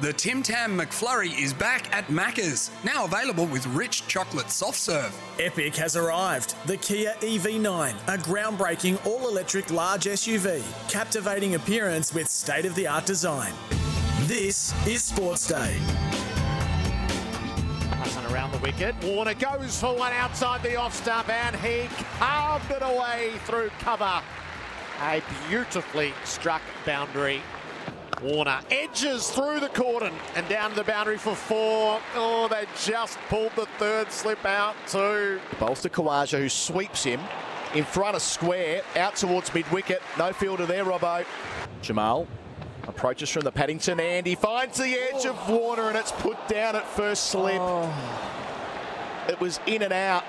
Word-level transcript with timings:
The 0.00 0.12
Tim 0.12 0.42
Tam 0.42 0.76
McFlurry 0.76 1.40
is 1.40 1.54
back 1.54 1.94
at 1.94 2.08
Macca's, 2.08 2.72
now 2.82 3.04
available 3.04 3.46
with 3.46 3.64
rich 3.68 4.04
chocolate 4.08 4.50
soft 4.50 4.76
serve. 4.76 5.16
Epic 5.38 5.76
has 5.76 5.94
arrived. 5.94 6.56
The 6.66 6.76
Kia 6.78 7.14
EV9, 7.20 7.94
a 8.08 8.18
groundbreaking 8.18 9.06
all 9.06 9.28
electric 9.28 9.70
large 9.70 10.06
SUV, 10.06 10.64
captivating 10.90 11.54
appearance 11.54 12.12
with 12.12 12.28
state 12.28 12.64
of 12.64 12.74
the 12.74 12.88
art 12.88 13.06
design. 13.06 13.52
This 14.22 14.74
is 14.84 15.04
Sports 15.04 15.46
Day. 15.46 15.78
Passing 17.92 18.26
around 18.34 18.50
the 18.50 18.58
wicket. 18.58 18.96
Warner 19.04 19.34
goes 19.34 19.78
for 19.78 19.96
one 19.96 20.12
outside 20.12 20.60
the 20.64 20.74
off 20.74 20.96
stump 20.96 21.28
and 21.28 21.54
he 21.54 21.86
carved 22.18 22.68
it 22.72 22.82
away 22.82 23.34
through 23.44 23.70
cover. 23.78 24.20
A 25.02 25.22
beautifully 25.48 26.12
struck 26.24 26.62
boundary. 26.84 27.40
Warner 28.24 28.60
edges 28.70 29.28
through 29.28 29.60
the 29.60 29.68
cordon 29.68 30.14
and 30.34 30.48
down 30.48 30.70
to 30.70 30.76
the 30.76 30.84
boundary 30.84 31.18
for 31.18 31.34
four. 31.34 32.00
Oh, 32.14 32.48
they 32.48 32.64
just 32.82 33.18
pulled 33.28 33.52
the 33.54 33.66
third 33.78 34.10
slip 34.10 34.42
out 34.46 34.74
too. 34.88 35.38
Bolster 35.60 35.90
Khawaja 35.90 36.38
who 36.38 36.48
sweeps 36.48 37.04
him 37.04 37.20
in 37.74 37.84
front 37.84 38.16
of 38.16 38.22
square, 38.22 38.82
out 38.96 39.16
towards 39.16 39.52
mid 39.52 39.70
wicket. 39.70 40.00
No 40.18 40.32
fielder 40.32 40.64
there, 40.64 40.86
Robbo. 40.86 41.26
Jamal 41.82 42.26
approaches 42.88 43.28
from 43.28 43.42
the 43.42 43.52
Paddington 43.52 44.00
and 44.00 44.26
he 44.26 44.34
finds 44.34 44.78
the 44.78 44.94
edge 44.94 45.26
of 45.26 45.38
oh. 45.46 45.58
Warner 45.58 45.88
and 45.88 45.96
it's 45.96 46.12
put 46.12 46.48
down 46.48 46.76
at 46.76 46.86
first 46.86 47.26
slip. 47.26 47.60
Oh. 47.60 47.92
It 49.28 49.38
was 49.38 49.60
in 49.66 49.82
and 49.82 49.92
out. 49.92 50.24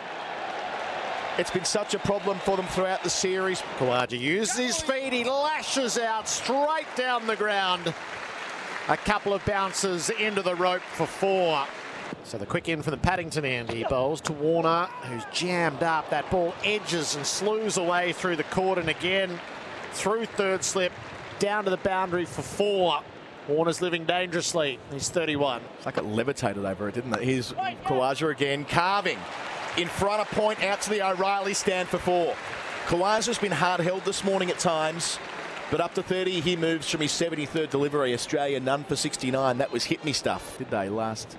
It's 1.37 1.51
been 1.51 1.65
such 1.65 1.93
a 1.93 1.99
problem 1.99 2.39
for 2.39 2.55
them 2.55 2.65
throughout 2.67 3.03
the 3.03 3.09
series. 3.09 3.61
Khawaja 3.77 4.17
uses 4.17 4.55
his 4.55 4.81
feet, 4.81 5.11
he 5.11 5.25
lashes 5.25 5.97
out 5.97 6.29
straight 6.29 6.87
down 6.95 7.27
the 7.27 7.35
ground. 7.35 7.93
A 8.87 8.95
couple 8.95 9.33
of 9.33 9.43
bounces 9.43 10.09
into 10.11 10.41
the 10.41 10.55
rope 10.55 10.81
for 10.81 11.05
four. 11.05 11.67
So 12.23 12.37
the 12.37 12.45
quick 12.45 12.69
in 12.69 12.81
from 12.81 12.91
the 12.91 12.97
Paddington 12.97 13.43
end. 13.43 13.69
He 13.69 13.83
bowls 13.83 14.21
to 14.21 14.31
Warner, 14.31 14.85
who's 15.03 15.23
jammed 15.33 15.83
up. 15.83 16.09
That 16.09 16.29
ball 16.31 16.55
edges 16.63 17.17
and 17.17 17.25
slews 17.25 17.75
away 17.77 18.13
through 18.13 18.37
the 18.37 18.43
cordon 18.45 18.87
again. 18.87 19.37
Through 19.91 20.27
third 20.27 20.63
slip, 20.63 20.93
down 21.39 21.65
to 21.65 21.69
the 21.69 21.77
boundary 21.77 22.23
for 22.23 22.43
four. 22.43 23.01
Warner's 23.49 23.81
living 23.81 24.05
dangerously. 24.05 24.79
He's 24.89 25.09
31. 25.09 25.61
It's 25.77 25.85
like 25.85 25.97
it 25.97 26.05
levitated 26.05 26.63
over 26.63 26.87
it, 26.87 26.95
didn't 26.95 27.13
it? 27.13 27.23
Here's 27.23 27.51
Khawaja 27.51 28.31
again, 28.31 28.63
carving 28.63 29.19
in 29.77 29.87
front 29.87 30.21
of 30.21 30.29
point 30.31 30.63
out 30.63 30.81
to 30.81 30.89
the 30.89 31.01
O'Reilly 31.01 31.53
stand 31.53 31.89
for 31.89 31.97
four. 31.97 32.35
Khawaja's 32.87 33.37
been 33.37 33.51
hard 33.51 33.81
held 33.81 34.05
this 34.05 34.23
morning 34.23 34.49
at 34.49 34.59
times, 34.59 35.19
but 35.71 35.81
up 35.81 35.93
to 35.95 36.03
30 36.03 36.41
he 36.41 36.55
moves 36.55 36.89
from 36.89 37.01
his 37.01 37.11
73rd 37.11 37.69
delivery. 37.69 38.13
Australia 38.13 38.59
none 38.59 38.83
for 38.83 38.95
69. 38.95 39.57
That 39.57 39.71
was 39.71 39.85
hit 39.85 40.03
me 40.05 40.13
stuff, 40.13 40.57
did 40.57 40.69
they 40.69 40.89
last? 40.89 41.37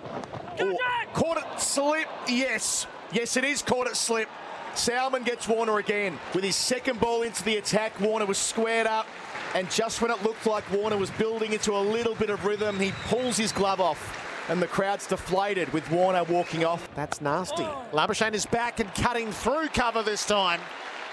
Oh, 0.60 0.76
caught 1.14 1.38
it 1.38 1.60
slip. 1.60 2.08
Yes, 2.28 2.86
yes 3.12 3.36
it 3.36 3.44
is 3.44 3.62
caught 3.62 3.86
it 3.86 3.96
slip. 3.96 4.28
Salman 4.74 5.22
gets 5.22 5.48
Warner 5.48 5.78
again 5.78 6.18
with 6.34 6.44
his 6.44 6.56
second 6.56 7.00
ball 7.00 7.22
into 7.22 7.42
the 7.44 7.56
attack. 7.56 7.98
Warner 8.00 8.26
was 8.26 8.38
squared 8.38 8.86
up. 8.86 9.06
And 9.54 9.70
just 9.70 10.02
when 10.02 10.10
it 10.10 10.22
looked 10.22 10.44
like 10.44 10.70
Warner 10.70 10.98
was 10.98 11.10
building 11.12 11.54
into 11.54 11.72
a 11.72 11.80
little 11.80 12.14
bit 12.14 12.28
of 12.28 12.44
rhythm, 12.44 12.78
he 12.78 12.92
pulls 13.04 13.38
his 13.38 13.52
glove 13.52 13.80
off 13.80 14.25
and 14.48 14.62
the 14.62 14.66
crowd's 14.66 15.06
deflated 15.06 15.72
with 15.72 15.90
Warner 15.90 16.24
walking 16.24 16.64
off. 16.64 16.88
That's 16.94 17.20
nasty. 17.20 17.62
Oh. 17.62 17.84
Labuschagne 17.92 18.34
is 18.34 18.46
back 18.46 18.80
and 18.80 18.92
cutting 18.94 19.32
through 19.32 19.68
cover 19.68 20.02
this 20.02 20.24
time. 20.24 20.60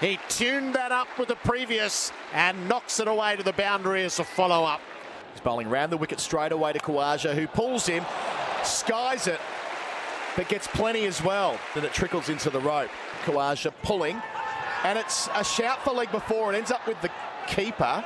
He 0.00 0.18
tuned 0.28 0.74
that 0.74 0.92
up 0.92 1.08
with 1.18 1.28
the 1.28 1.36
previous 1.36 2.12
and 2.32 2.68
knocks 2.68 3.00
it 3.00 3.08
away 3.08 3.36
to 3.36 3.42
the 3.42 3.52
boundary 3.52 4.04
as 4.04 4.18
a 4.18 4.24
follow 4.24 4.64
up. 4.64 4.80
He's 5.32 5.40
bowling 5.40 5.68
round 5.68 5.92
the 5.92 5.96
wicket 5.96 6.20
straight 6.20 6.52
away 6.52 6.72
to 6.72 6.78
Khawaja, 6.78 7.34
who 7.34 7.46
pulls 7.46 7.86
him, 7.86 8.04
skies 8.62 9.26
it, 9.26 9.40
but 10.36 10.48
gets 10.48 10.66
plenty 10.66 11.06
as 11.06 11.22
well. 11.22 11.58
Then 11.74 11.84
it 11.84 11.92
trickles 11.92 12.28
into 12.28 12.50
the 12.50 12.60
rope. 12.60 12.90
Khawaja 13.24 13.72
pulling, 13.82 14.20
and 14.84 14.98
it's 14.98 15.28
a 15.34 15.42
shout 15.44 15.82
for 15.82 15.92
leg 15.92 16.10
before. 16.12 16.48
and 16.48 16.56
ends 16.56 16.70
up 16.70 16.86
with 16.86 17.00
the 17.00 17.10
keeper, 17.46 18.04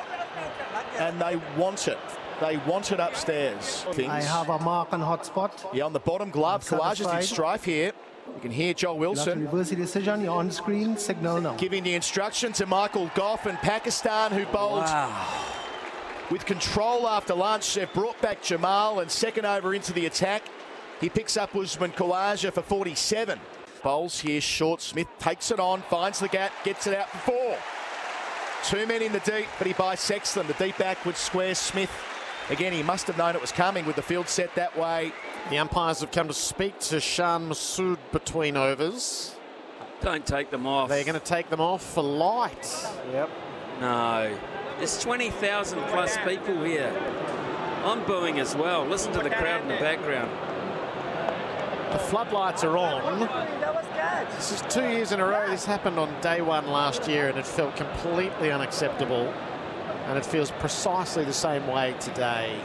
and 0.98 1.20
they 1.20 1.36
want 1.56 1.88
it. 1.88 1.98
They 2.40 2.56
want 2.58 2.92
it 2.92 3.00
upstairs. 3.00 3.84
Things. 3.92 4.08
I 4.08 4.22
have 4.22 4.48
a 4.48 4.58
mark 4.60 4.92
on 4.92 5.00
hotspot. 5.00 5.74
Yeah, 5.74 5.84
on 5.84 5.92
the 5.92 5.98
bottom 5.98 6.30
glove. 6.30 6.64
Khawaja's 6.64 7.12
in 7.12 7.22
strife 7.22 7.64
here. 7.64 7.92
You 8.34 8.40
can 8.40 8.50
hear 8.52 8.74
Joel 8.74 8.98
Wilson. 8.98 9.44
Reverse 9.44 9.70
the 9.70 9.76
decision. 9.76 10.20
You're 10.20 10.36
on 10.36 10.50
screen. 10.50 10.96
Signal 10.96 11.40
now. 11.40 11.56
Giving 11.56 11.82
the 11.82 11.94
instruction 11.94 12.52
to 12.52 12.66
Michael 12.66 13.10
Gough 13.14 13.46
and 13.46 13.58
Pakistan, 13.58 14.30
who 14.30 14.44
bowled 14.46 14.84
wow. 14.84 15.26
with 16.30 16.46
control 16.46 17.08
after 17.08 17.34
lunch. 17.34 17.74
They've 17.74 17.92
brought 17.92 18.20
back 18.20 18.42
Jamal 18.42 19.00
and 19.00 19.10
second 19.10 19.44
over 19.44 19.74
into 19.74 19.92
the 19.92 20.06
attack. 20.06 20.42
He 21.00 21.08
picks 21.08 21.36
up 21.36 21.56
Usman 21.56 21.92
Khawaja 21.92 22.52
for 22.52 22.62
47. 22.62 23.40
Bowls 23.82 24.20
here 24.20 24.40
short. 24.40 24.80
Smith 24.80 25.08
takes 25.18 25.50
it 25.50 25.58
on, 25.58 25.82
finds 25.82 26.20
the 26.20 26.28
gap, 26.28 26.52
gets 26.64 26.86
it 26.86 26.94
out 26.94 27.08
for 27.10 27.18
four. 27.18 27.56
Two 28.64 28.86
men 28.86 29.02
in 29.02 29.12
the 29.12 29.20
deep, 29.20 29.46
but 29.58 29.66
he 29.66 29.72
bisects 29.72 30.34
them. 30.34 30.46
The 30.46 30.54
deep 30.54 30.76
backward 30.78 31.16
square. 31.16 31.54
Smith 31.54 31.90
Again, 32.50 32.72
he 32.72 32.82
must 32.82 33.06
have 33.08 33.18
known 33.18 33.34
it 33.34 33.40
was 33.42 33.52
coming 33.52 33.84
with 33.84 33.96
the 33.96 34.02
field 34.02 34.28
set 34.28 34.54
that 34.54 34.76
way. 34.78 35.12
The 35.50 35.58
umpires 35.58 36.00
have 36.00 36.10
come 36.10 36.28
to 36.28 36.34
speak 36.34 36.78
to 36.80 36.98
Shan 36.98 37.48
Masood 37.48 37.98
between 38.10 38.56
overs. 38.56 39.34
Don't 40.00 40.24
take 40.24 40.50
them 40.50 40.66
off. 40.66 40.88
They're 40.88 41.04
going 41.04 41.18
to 41.18 41.24
take 41.24 41.50
them 41.50 41.60
off 41.60 41.82
for 41.82 42.02
light. 42.02 42.86
Yep. 43.12 43.30
No. 43.80 44.38
There's 44.78 44.98
20,000 45.02 45.78
plus 45.88 46.16
people 46.24 46.64
here. 46.64 46.92
I'm 47.84 48.04
booing 48.04 48.40
as 48.40 48.54
well. 48.56 48.84
Listen 48.86 49.12
to 49.12 49.20
the 49.20 49.30
crowd 49.30 49.62
in 49.62 49.68
the 49.68 49.76
background. 49.76 50.30
The 51.92 51.98
floodlights 51.98 52.64
are 52.64 52.76
on. 52.76 53.28
This 54.36 54.52
is 54.52 54.62
two 54.72 54.88
years 54.88 55.12
in 55.12 55.20
a 55.20 55.26
row. 55.26 55.48
This 55.50 55.64
happened 55.64 55.98
on 55.98 56.18
day 56.20 56.40
one 56.40 56.66
last 56.68 57.08
year 57.08 57.28
and 57.28 57.38
it 57.38 57.46
felt 57.46 57.76
completely 57.76 58.52
unacceptable 58.52 59.32
and 60.08 60.16
it 60.16 60.24
feels 60.24 60.50
precisely 60.52 61.24
the 61.24 61.32
same 61.32 61.66
way 61.68 61.94
today. 62.00 62.58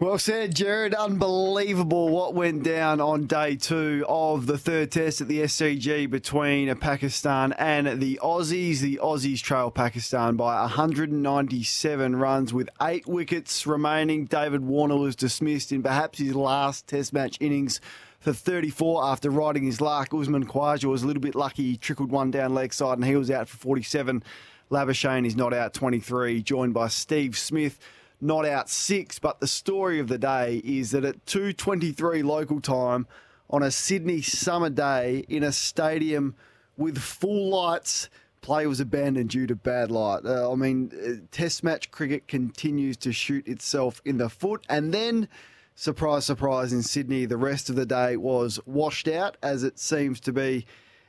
Well 0.00 0.18
said, 0.18 0.54
Gerard. 0.54 0.92
Unbelievable 0.92 2.08
what 2.08 2.34
went 2.34 2.62
down 2.62 3.00
on 3.00 3.26
day 3.26 3.56
two 3.56 4.04
of 4.08 4.46
the 4.46 4.58
third 4.58 4.90
test 4.90 5.20
at 5.20 5.28
the 5.28 5.42
SCG 5.42 6.10
between 6.10 6.74
Pakistan 6.76 7.52
and 7.54 8.00
the 8.00 8.20
Aussies. 8.22 8.80
The 8.80 9.00
Aussies 9.02 9.40
trail 9.40 9.70
Pakistan 9.70 10.36
by 10.36 10.60
197 10.62 12.16
runs 12.16 12.52
with 12.52 12.68
eight 12.82 13.06
wickets 13.06 13.66
remaining. 13.66 14.26
David 14.26 14.62
Warner 14.62 14.96
was 14.96 15.16
dismissed 15.16 15.72
in 15.72 15.82
perhaps 15.82 16.18
his 16.18 16.34
last 16.34 16.86
test 16.86 17.12
match 17.12 17.36
innings 17.40 17.80
for 18.18 18.32
34 18.32 19.04
after 19.04 19.30
riding 19.30 19.64
his 19.64 19.80
luck. 19.80 20.12
Usman 20.12 20.46
Khawaja 20.46 20.86
was 20.86 21.02
a 21.02 21.06
little 21.06 21.22
bit 21.22 21.34
lucky. 21.34 21.62
He 21.62 21.76
trickled 21.76 22.10
one 22.10 22.30
down 22.30 22.52
leg 22.52 22.74
side 22.74 22.98
and 22.98 23.04
he 23.06 23.16
was 23.16 23.30
out 23.30 23.48
for 23.48 23.58
47. 23.58 24.24
Labuschagne 24.74 25.24
is 25.24 25.36
not 25.36 25.54
out 25.54 25.72
23, 25.72 26.42
joined 26.42 26.74
by 26.74 26.88
Steve 26.88 27.38
Smith, 27.38 27.78
not 28.20 28.44
out 28.44 28.68
six. 28.68 29.20
But 29.20 29.38
the 29.38 29.46
story 29.46 30.00
of 30.00 30.08
the 30.08 30.18
day 30.18 30.60
is 30.64 30.90
that 30.90 31.04
at 31.04 31.24
2:23 31.26 32.24
local 32.24 32.60
time 32.60 33.06
on 33.48 33.62
a 33.62 33.70
Sydney 33.70 34.20
summer 34.20 34.70
day 34.70 35.24
in 35.28 35.44
a 35.44 35.52
stadium 35.52 36.34
with 36.76 36.98
full 36.98 37.50
lights. 37.50 38.08
Play 38.40 38.66
was 38.66 38.80
abandoned 38.80 39.30
due 39.30 39.46
to 39.46 39.54
bad 39.54 39.92
light. 39.92 40.26
Uh, 40.26 40.50
I 40.50 40.56
mean, 40.56 40.90
uh, 40.92 41.24
Test 41.30 41.62
match 41.62 41.90
cricket 41.92 42.26
continues 42.26 42.96
to 42.98 43.12
shoot 43.12 43.46
itself 43.46 44.02
in 44.04 44.18
the 44.18 44.28
foot. 44.28 44.66
And 44.68 44.92
then, 44.92 45.28
surprise, 45.76 46.26
surprise, 46.26 46.72
in 46.72 46.82
Sydney, 46.82 47.26
the 47.26 47.36
rest 47.36 47.70
of 47.70 47.76
the 47.76 47.86
day 47.86 48.16
was 48.16 48.58
washed 48.66 49.06
out, 49.06 49.36
as 49.40 49.62
it 49.62 49.78
seems 49.78 50.20
to 50.20 50.32
be 50.32 50.66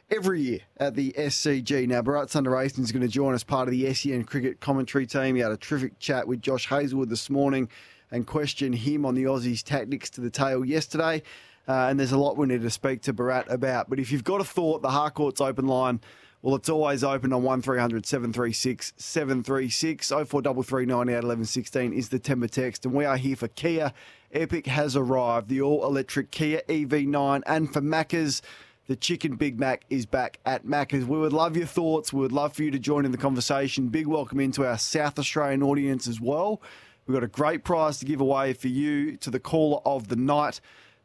every 0.10 0.42
year 0.42 0.60
at 0.78 0.96
the 0.96 1.14
SCG. 1.18 1.88
Now, 1.88 2.02
Bharat 2.02 2.28
Sundaresan 2.28 2.80
is 2.80 2.92
going 2.92 3.02
to 3.02 3.08
join 3.08 3.34
us 3.34 3.44
part 3.44 3.68
of 3.68 3.72
the 3.72 3.94
SEN 3.94 4.24
cricket 4.24 4.60
commentary 4.60 5.06
team. 5.06 5.36
He 5.36 5.42
had 5.42 5.52
a 5.52 5.58
terrific 5.58 6.00
chat 6.00 6.28
with 6.28 6.42
Josh 6.42 6.68
Hazlewood 6.68 7.10
this 7.10 7.30
morning 7.30 7.70
and 8.12 8.28
questioned 8.28 8.75
him 8.75 9.06
on 9.06 9.16
the 9.16 9.24
Aussies' 9.24 9.63
tactics 9.63 10.10
to 10.12 10.22
the 10.22 10.30
tail 10.30 10.63
yesterday. 10.63 11.24
Uh, 11.68 11.88
and 11.90 12.00
there's 12.00 12.12
a 12.12 12.18
lot 12.18 12.38
we 12.38 12.46
need 12.46 12.62
to 12.62 12.69
speak 12.69 13.02
to 13.02 13.13
Bharat 13.13 13.50
about. 13.50 13.90
But 13.90 14.00
if 14.00 14.12
you've 14.12 14.24
got 14.24 14.40
a 14.40 14.44
thought, 14.44 14.84
the 14.84 14.90
Harcourt's 14.90 15.42
open 15.42 15.68
line, 15.68 16.00
well, 16.44 16.56
it's 16.56 16.69
always 16.69 17.04
open 17.04 17.34
on 17.34 17.42
1300 17.42 18.06
736 18.06 18.94
736. 18.98 20.10
0433 20.10 20.86
98 20.86 21.48
16 21.48 21.94
is 21.94 22.10
the 22.10 22.19
Timber 22.19 22.48
text. 22.48 22.86
And 22.86 22.94
we 22.94 23.04
are 23.04 23.18
here 23.18 23.36
for 23.36 23.48
Kia. 23.48 23.94
Epic 24.31 24.68
has 24.68 24.96
arrived, 24.96 25.50
the 25.50 25.62
all 25.62 25.84
electric 25.86 26.30
Kia 26.30 26.62
EV9, 26.69 27.42
and 27.48 27.74
for 27.74 27.81
Macca's. 27.81 28.44
The 28.88 28.96
Chicken 28.96 29.36
Big 29.36 29.60
Mac 29.60 29.84
is 29.90 30.06
back 30.06 30.38
at 30.46 30.64
Macca's. 30.64 31.06
We 31.06 31.18
would 31.18 31.34
love 31.34 31.58
your 31.58 31.66
thoughts. 31.66 32.14
We 32.14 32.20
would 32.20 32.32
love 32.32 32.54
for 32.54 32.62
you 32.62 32.70
to 32.70 32.78
join 32.78 33.04
in 33.04 33.12
the 33.12 33.18
conversation. 33.18 33.88
Big 33.88 34.06
welcome 34.06 34.40
into 34.40 34.64
our 34.64 34.78
South 34.78 35.18
Australian 35.18 35.64
audience 35.64 36.08
as 36.08 36.22
well. 36.22 36.62
We've 37.08 37.16
got 37.16 37.24
a 37.24 37.28
great 37.28 37.64
prize 37.64 37.98
to 37.98 38.06
give 38.06 38.22
away 38.22 38.54
for 38.54 38.68
you 38.68 39.18
to 39.18 39.32
the 39.32 39.40
caller 39.40 39.82
of 39.88 40.10
the 40.10 40.16
night. 40.16 40.62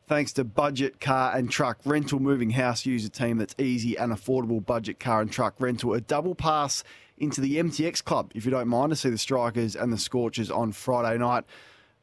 Thanks 0.06 0.34
to 0.34 0.44
Budget 0.44 1.00
Car 1.00 1.34
and 1.34 1.50
Truck 1.50 1.78
Rental 1.86 2.20
Moving 2.20 2.50
House 2.50 2.84
user 2.84 3.08
team 3.08 3.38
that's 3.38 3.54
easy 3.58 3.96
and 3.96 4.12
affordable 4.12 4.62
budget 4.62 5.00
car 5.00 5.22
and 5.22 5.32
truck 5.32 5.54
rental. 5.58 5.94
A 5.94 6.02
double 6.02 6.34
pass 6.34 6.84
into 7.16 7.40
the 7.40 7.56
MTX 7.56 8.04
Club, 8.04 8.30
if 8.34 8.44
you 8.44 8.50
don't 8.50 8.68
mind, 8.68 8.90
to 8.90 8.96
see 8.96 9.08
the 9.08 9.16
Strikers 9.16 9.74
and 9.74 9.90
the 9.90 9.98
Scorchers 9.98 10.50
on 10.50 10.72
Friday 10.72 11.16
night. 11.16 11.44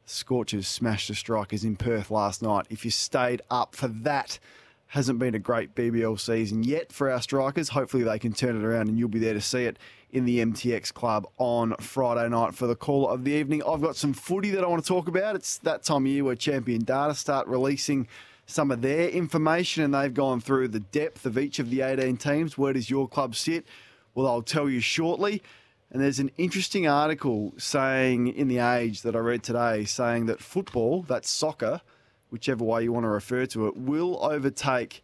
Scorchers 0.06 0.66
smashed 0.66 1.06
the 1.06 1.14
Strikers 1.14 1.62
in 1.62 1.76
Perth 1.76 2.10
last 2.10 2.42
night. 2.42 2.66
If 2.68 2.84
you 2.84 2.90
stayed 2.90 3.42
up 3.48 3.76
for 3.76 3.86
that, 3.86 4.40
hasn't 4.88 5.18
been 5.18 5.34
a 5.34 5.38
great 5.38 5.74
BBL 5.74 6.18
season 6.18 6.62
yet 6.62 6.92
for 6.92 7.10
our 7.10 7.20
strikers. 7.20 7.70
Hopefully 7.70 8.02
they 8.02 8.18
can 8.18 8.32
turn 8.32 8.56
it 8.56 8.64
around 8.64 8.88
and 8.88 8.98
you'll 8.98 9.08
be 9.08 9.18
there 9.18 9.34
to 9.34 9.40
see 9.40 9.64
it 9.64 9.78
in 10.10 10.24
the 10.24 10.38
MTX 10.38 10.92
Club 10.94 11.26
on 11.36 11.74
Friday 11.78 12.26
night 12.30 12.54
for 12.54 12.66
the 12.66 12.74
call 12.74 13.06
of 13.08 13.24
the 13.24 13.32
evening. 13.32 13.62
I've 13.66 13.82
got 13.82 13.96
some 13.96 14.14
footy 14.14 14.50
that 14.50 14.64
I 14.64 14.66
want 14.66 14.82
to 14.82 14.88
talk 14.88 15.06
about. 15.06 15.36
It's 15.36 15.58
that 15.58 15.82
time 15.82 16.06
of 16.06 16.12
year 16.12 16.24
where 16.24 16.34
Champion 16.34 16.84
Data 16.84 17.14
start 17.14 17.46
releasing 17.46 18.08
some 18.46 18.70
of 18.70 18.80
their 18.80 19.10
information 19.10 19.84
and 19.84 19.92
they've 19.92 20.14
gone 20.14 20.40
through 20.40 20.68
the 20.68 20.80
depth 20.80 21.26
of 21.26 21.36
each 21.36 21.58
of 21.58 21.68
the 21.68 21.82
18 21.82 22.16
teams. 22.16 22.56
Where 22.56 22.72
does 22.72 22.88
your 22.88 23.06
club 23.06 23.34
sit? 23.34 23.66
Well, 24.14 24.26
I'll 24.26 24.40
tell 24.40 24.70
you 24.70 24.80
shortly. 24.80 25.42
And 25.90 26.02
there's 26.02 26.18
an 26.18 26.30
interesting 26.38 26.86
article 26.86 27.52
saying 27.58 28.28
in 28.28 28.48
the 28.48 28.58
Age 28.58 29.02
that 29.02 29.14
I 29.14 29.18
read 29.18 29.42
today 29.42 29.84
saying 29.84 30.26
that 30.26 30.40
football, 30.40 31.02
that's 31.02 31.28
soccer, 31.28 31.82
whichever 32.30 32.64
way 32.64 32.84
you 32.84 32.92
want 32.92 33.04
to 33.04 33.08
refer 33.08 33.46
to 33.46 33.66
it, 33.66 33.76
will 33.76 34.18
overtake 34.22 35.02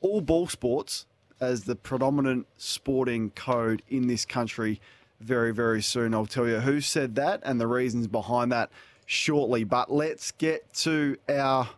all 0.00 0.20
ball 0.20 0.46
sports 0.46 1.06
as 1.40 1.64
the 1.64 1.76
predominant 1.76 2.46
sporting 2.56 3.30
code 3.30 3.82
in 3.88 4.06
this 4.06 4.24
country 4.24 4.80
very, 5.20 5.52
very 5.52 5.82
soon. 5.82 6.14
I'll 6.14 6.26
tell 6.26 6.46
you 6.46 6.60
who 6.60 6.80
said 6.80 7.14
that 7.16 7.40
and 7.44 7.60
the 7.60 7.66
reasons 7.66 8.06
behind 8.06 8.52
that 8.52 8.70
shortly. 9.06 9.64
But 9.64 9.90
let's 9.90 10.32
get 10.32 10.72
to 10.74 11.16
our 11.28 11.68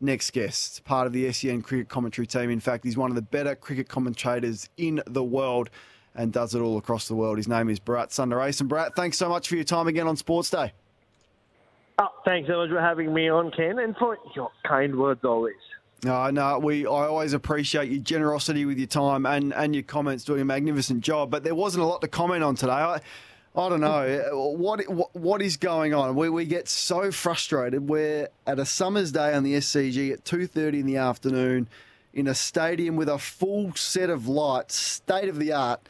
next 0.00 0.32
guest, 0.32 0.84
part 0.84 1.06
of 1.06 1.12
the 1.12 1.30
SEN 1.32 1.62
cricket 1.62 1.88
commentary 1.88 2.26
team. 2.26 2.50
In 2.50 2.60
fact, 2.60 2.84
he's 2.84 2.96
one 2.96 3.10
of 3.10 3.16
the 3.16 3.22
better 3.22 3.54
cricket 3.54 3.88
commentators 3.88 4.68
in 4.76 5.02
the 5.06 5.24
world 5.24 5.70
and 6.14 6.32
does 6.32 6.54
it 6.54 6.60
all 6.60 6.78
across 6.78 7.08
the 7.08 7.14
world. 7.14 7.38
His 7.38 7.48
name 7.48 7.68
is 7.68 7.80
Bharat 7.80 8.10
Sundaresan. 8.10 8.68
Bharat, 8.68 8.94
thanks 8.94 9.18
so 9.18 9.28
much 9.28 9.48
for 9.48 9.56
your 9.56 9.64
time 9.64 9.88
again 9.88 10.06
on 10.06 10.16
Sports 10.16 10.50
Day. 10.50 10.72
Oh, 11.98 12.08
thanks 12.24 12.48
so 12.48 12.56
much 12.56 12.70
for 12.70 12.80
having 12.80 13.14
me 13.14 13.28
on, 13.28 13.52
Ken, 13.52 13.78
and 13.78 13.96
for 13.96 14.18
your 14.34 14.50
kind 14.66 14.96
words 14.96 15.24
always. 15.24 15.54
No, 16.02 16.28
no, 16.30 16.58
we 16.58 16.86
I 16.86 17.06
always 17.06 17.32
appreciate 17.32 17.88
your 17.90 18.02
generosity 18.02 18.64
with 18.66 18.78
your 18.78 18.88
time 18.88 19.24
and, 19.24 19.54
and 19.54 19.74
your 19.74 19.84
comments, 19.84 20.24
doing 20.24 20.40
a 20.40 20.44
magnificent 20.44 21.00
job. 21.02 21.30
But 21.30 21.44
there 21.44 21.54
wasn't 21.54 21.84
a 21.84 21.86
lot 21.86 22.02
to 22.02 22.08
comment 22.08 22.42
on 22.42 22.56
today. 22.56 22.72
I, 22.72 23.00
I 23.56 23.68
don't 23.68 23.80
know 23.80 24.28
what, 24.58 24.86
what 24.88 25.14
what 25.14 25.40
is 25.40 25.56
going 25.56 25.94
on. 25.94 26.14
We 26.16 26.28
we 26.28 26.44
get 26.44 26.68
so 26.68 27.10
frustrated. 27.10 27.88
We're 27.88 28.28
at 28.46 28.58
a 28.58 28.66
summer's 28.66 29.12
day 29.12 29.32
on 29.32 29.44
the 29.44 29.54
SCG 29.54 30.12
at 30.12 30.24
two 30.24 30.46
thirty 30.46 30.80
in 30.80 30.86
the 30.86 30.96
afternoon, 30.96 31.68
in 32.12 32.26
a 32.26 32.34
stadium 32.34 32.96
with 32.96 33.08
a 33.08 33.18
full 33.18 33.72
set 33.74 34.10
of 34.10 34.26
lights, 34.26 34.74
state 34.74 35.28
of 35.28 35.38
the 35.38 35.52
art, 35.52 35.80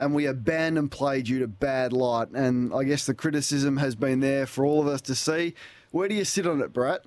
and 0.00 0.14
we 0.14 0.26
abandon 0.26 0.88
play 0.88 1.22
due 1.22 1.38
to 1.38 1.46
bad 1.48 1.92
light. 1.92 2.28
And 2.30 2.72
I 2.74 2.84
guess 2.84 3.06
the 3.06 3.14
criticism 3.14 3.76
has 3.78 3.94
been 3.94 4.20
there 4.20 4.46
for 4.46 4.64
all 4.64 4.80
of 4.80 4.86
us 4.86 5.00
to 5.02 5.14
see. 5.14 5.54
Where 5.90 6.08
do 6.08 6.14
you 6.14 6.24
sit 6.24 6.46
on 6.46 6.60
it, 6.60 6.72
Bharat? 6.72 7.00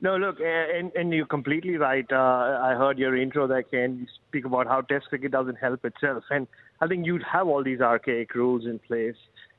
No, 0.00 0.16
look, 0.16 0.38
and, 0.40 0.92
and 0.94 1.12
you're 1.12 1.26
completely 1.26 1.76
right. 1.76 2.06
Uh, 2.10 2.60
I 2.62 2.74
heard 2.74 2.98
your 2.98 3.16
intro 3.16 3.48
there, 3.48 3.64
Ken. 3.64 3.98
You 4.00 4.06
speak 4.28 4.44
about 4.44 4.68
how 4.68 4.80
Test 4.82 5.08
cricket 5.08 5.32
doesn't 5.32 5.56
help 5.56 5.84
itself, 5.84 6.22
and 6.30 6.46
I 6.80 6.86
think 6.86 7.04
you'd 7.04 7.24
have 7.24 7.48
all 7.48 7.64
these 7.64 7.80
archaic 7.80 8.34
rules 8.36 8.64
in 8.64 8.78
place, 8.78 9.16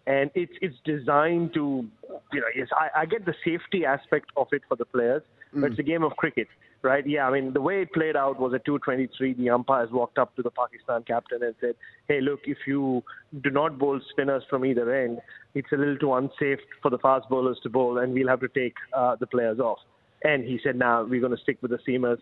and 0.08 0.32
it's 0.36 0.54
it's 0.62 0.78
designed 0.86 1.54
to, 1.56 1.86
you 2.32 2.40
know, 2.40 2.48
yes, 2.56 2.70
I, 2.72 3.02
I 3.02 3.06
get 3.06 3.26
the 3.26 3.34
safety 3.44 3.86
aspect 3.86 4.30
of 4.38 4.48
it 4.54 4.62
for 4.70 4.78
the 4.78 4.86
players, 4.86 5.24
mm. 5.56 5.62
but 5.62 5.72
it's 5.72 5.80
a 5.80 5.84
game 5.84 6.04
of 6.04 6.16
cricket, 6.18 6.48
right? 6.82 7.06
Yeah, 7.08 7.28
I 7.28 7.32
mean 7.32 7.54
the 7.54 7.62
way 7.62 7.82
it 7.82 7.94
played 7.94 8.16
out 8.16 8.40
was 8.40 8.54
at 8.54 8.66
2:23. 8.66 9.38
The 9.38 9.50
umpires 9.50 9.90
walked 9.92 10.18
up 10.18 10.36
to 10.36 10.42
the 10.42 10.52
Pakistan 10.52 11.04
captain 11.04 11.44
and 11.44 11.56
said, 11.60 11.76
"Hey, 12.08 12.22
look, 12.22 12.42
if 12.46 12.58
you 12.68 13.04
do 13.42 13.50
not 13.50 13.78
bowl 13.78 14.00
spinners 14.12 14.44
from 14.50 14.66
either 14.66 14.94
end, 14.94 15.20
it's 15.54 15.72
a 15.72 15.78
little 15.78 15.98
too 15.98 16.14
unsafe 16.14 16.60
for 16.82 16.90
the 16.90 17.00
fast 17.00 17.30
bowlers 17.30 17.60
to 17.64 17.70
bowl, 17.70 18.00
and 18.00 18.14
we'll 18.14 18.28
have 18.28 18.42
to 18.42 18.50
take 18.50 18.76
uh, 18.94 19.16
the 19.20 19.28
players 19.28 19.60
off." 19.60 19.80
And 20.24 20.44
he 20.44 20.60
said, 20.64 20.76
"Now 20.76 21.04
we're 21.04 21.22
going 21.22 21.36
to 21.36 21.42
stick 21.42 21.58
with 21.62 21.72
the 21.72 21.80
seamers." 21.88 22.20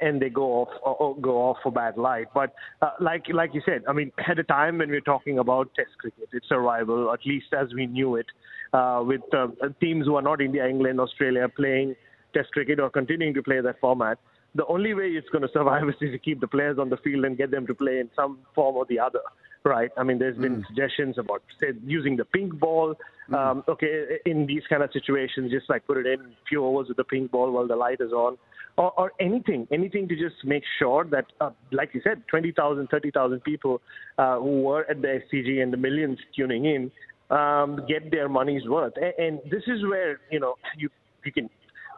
and 0.00 0.20
they 0.20 0.28
go 0.28 0.60
off 0.60 0.68
or 0.82 1.16
go 1.20 1.38
off 1.38 1.56
for 1.62 1.72
bad 1.72 1.96
light. 1.96 2.26
But 2.34 2.52
uh, 2.82 2.90
like 3.00 3.24
like 3.32 3.54
you 3.54 3.62
said, 3.64 3.82
I 3.88 3.92
mean, 3.92 4.12
at 4.28 4.38
a 4.38 4.42
time 4.42 4.78
when 4.78 4.90
we're 4.90 5.00
talking 5.00 5.38
about 5.38 5.74
Test 5.74 5.96
cricket, 5.98 6.28
it's 6.32 6.48
survival, 6.48 7.12
at 7.12 7.20
least 7.24 7.46
as 7.58 7.72
we 7.74 7.86
knew 7.86 8.16
it, 8.16 8.26
uh, 8.72 9.02
with 9.04 9.22
uh, 9.32 9.48
teams 9.80 10.06
who 10.06 10.16
are 10.16 10.22
not 10.22 10.40
India, 10.40 10.66
England, 10.68 11.00
Australia 11.00 11.48
playing 11.48 11.94
Test 12.32 12.52
cricket 12.52 12.80
or 12.80 12.90
continuing 12.90 13.34
to 13.34 13.42
play 13.42 13.60
that 13.60 13.80
format. 13.80 14.18
The 14.54 14.66
only 14.66 14.94
way 14.94 15.08
it's 15.08 15.28
going 15.28 15.42
to 15.42 15.52
survive 15.52 15.88
is 15.88 15.94
to 15.98 16.18
keep 16.18 16.40
the 16.40 16.48
players 16.48 16.78
on 16.78 16.90
the 16.90 16.96
field 16.98 17.24
and 17.24 17.36
get 17.36 17.50
them 17.50 17.66
to 17.66 17.74
play 17.74 18.00
in 18.00 18.10
some 18.16 18.38
form 18.54 18.76
or 18.76 18.86
the 18.86 18.98
other 18.98 19.20
right? 19.64 19.90
I 19.96 20.02
mean, 20.02 20.18
there's 20.18 20.36
been 20.36 20.62
mm. 20.62 20.66
suggestions 20.66 21.18
about 21.18 21.42
say, 21.60 21.68
using 21.84 22.16
the 22.16 22.24
pink 22.24 22.58
ball. 22.58 22.94
Mm. 23.30 23.34
Um, 23.34 23.64
okay, 23.68 24.18
in 24.26 24.46
these 24.46 24.62
kind 24.68 24.82
of 24.82 24.90
situations, 24.92 25.50
just 25.50 25.68
like 25.68 25.86
put 25.86 25.98
it 25.98 26.06
in 26.06 26.32
few 26.48 26.64
overs 26.64 26.88
with 26.88 26.96
the 26.96 27.04
pink 27.04 27.30
ball 27.30 27.50
while 27.50 27.66
the 27.66 27.76
light 27.76 28.00
is 28.00 28.12
on, 28.12 28.36
or, 28.76 28.92
or 28.98 29.12
anything, 29.20 29.68
anything 29.70 30.08
to 30.08 30.16
just 30.16 30.44
make 30.44 30.62
sure 30.78 31.04
that, 31.04 31.26
uh, 31.40 31.50
like 31.72 31.90
you 31.92 32.00
said, 32.02 32.22
20,000, 32.28 32.88
30,000 32.88 33.40
people 33.44 33.80
uh, 34.18 34.38
who 34.38 34.62
were 34.62 34.84
at 34.90 35.02
the 35.02 35.20
SCG 35.32 35.62
and 35.62 35.72
the 35.72 35.76
millions 35.76 36.18
tuning 36.34 36.64
in 36.64 36.90
um, 37.30 37.80
get 37.86 38.10
their 38.10 38.28
money's 38.28 38.66
worth. 38.66 38.94
And, 38.96 39.12
and 39.18 39.50
this 39.50 39.62
is 39.66 39.82
where 39.84 40.20
you 40.30 40.40
know 40.40 40.54
you 40.76 40.88
you 41.24 41.32
can 41.32 41.50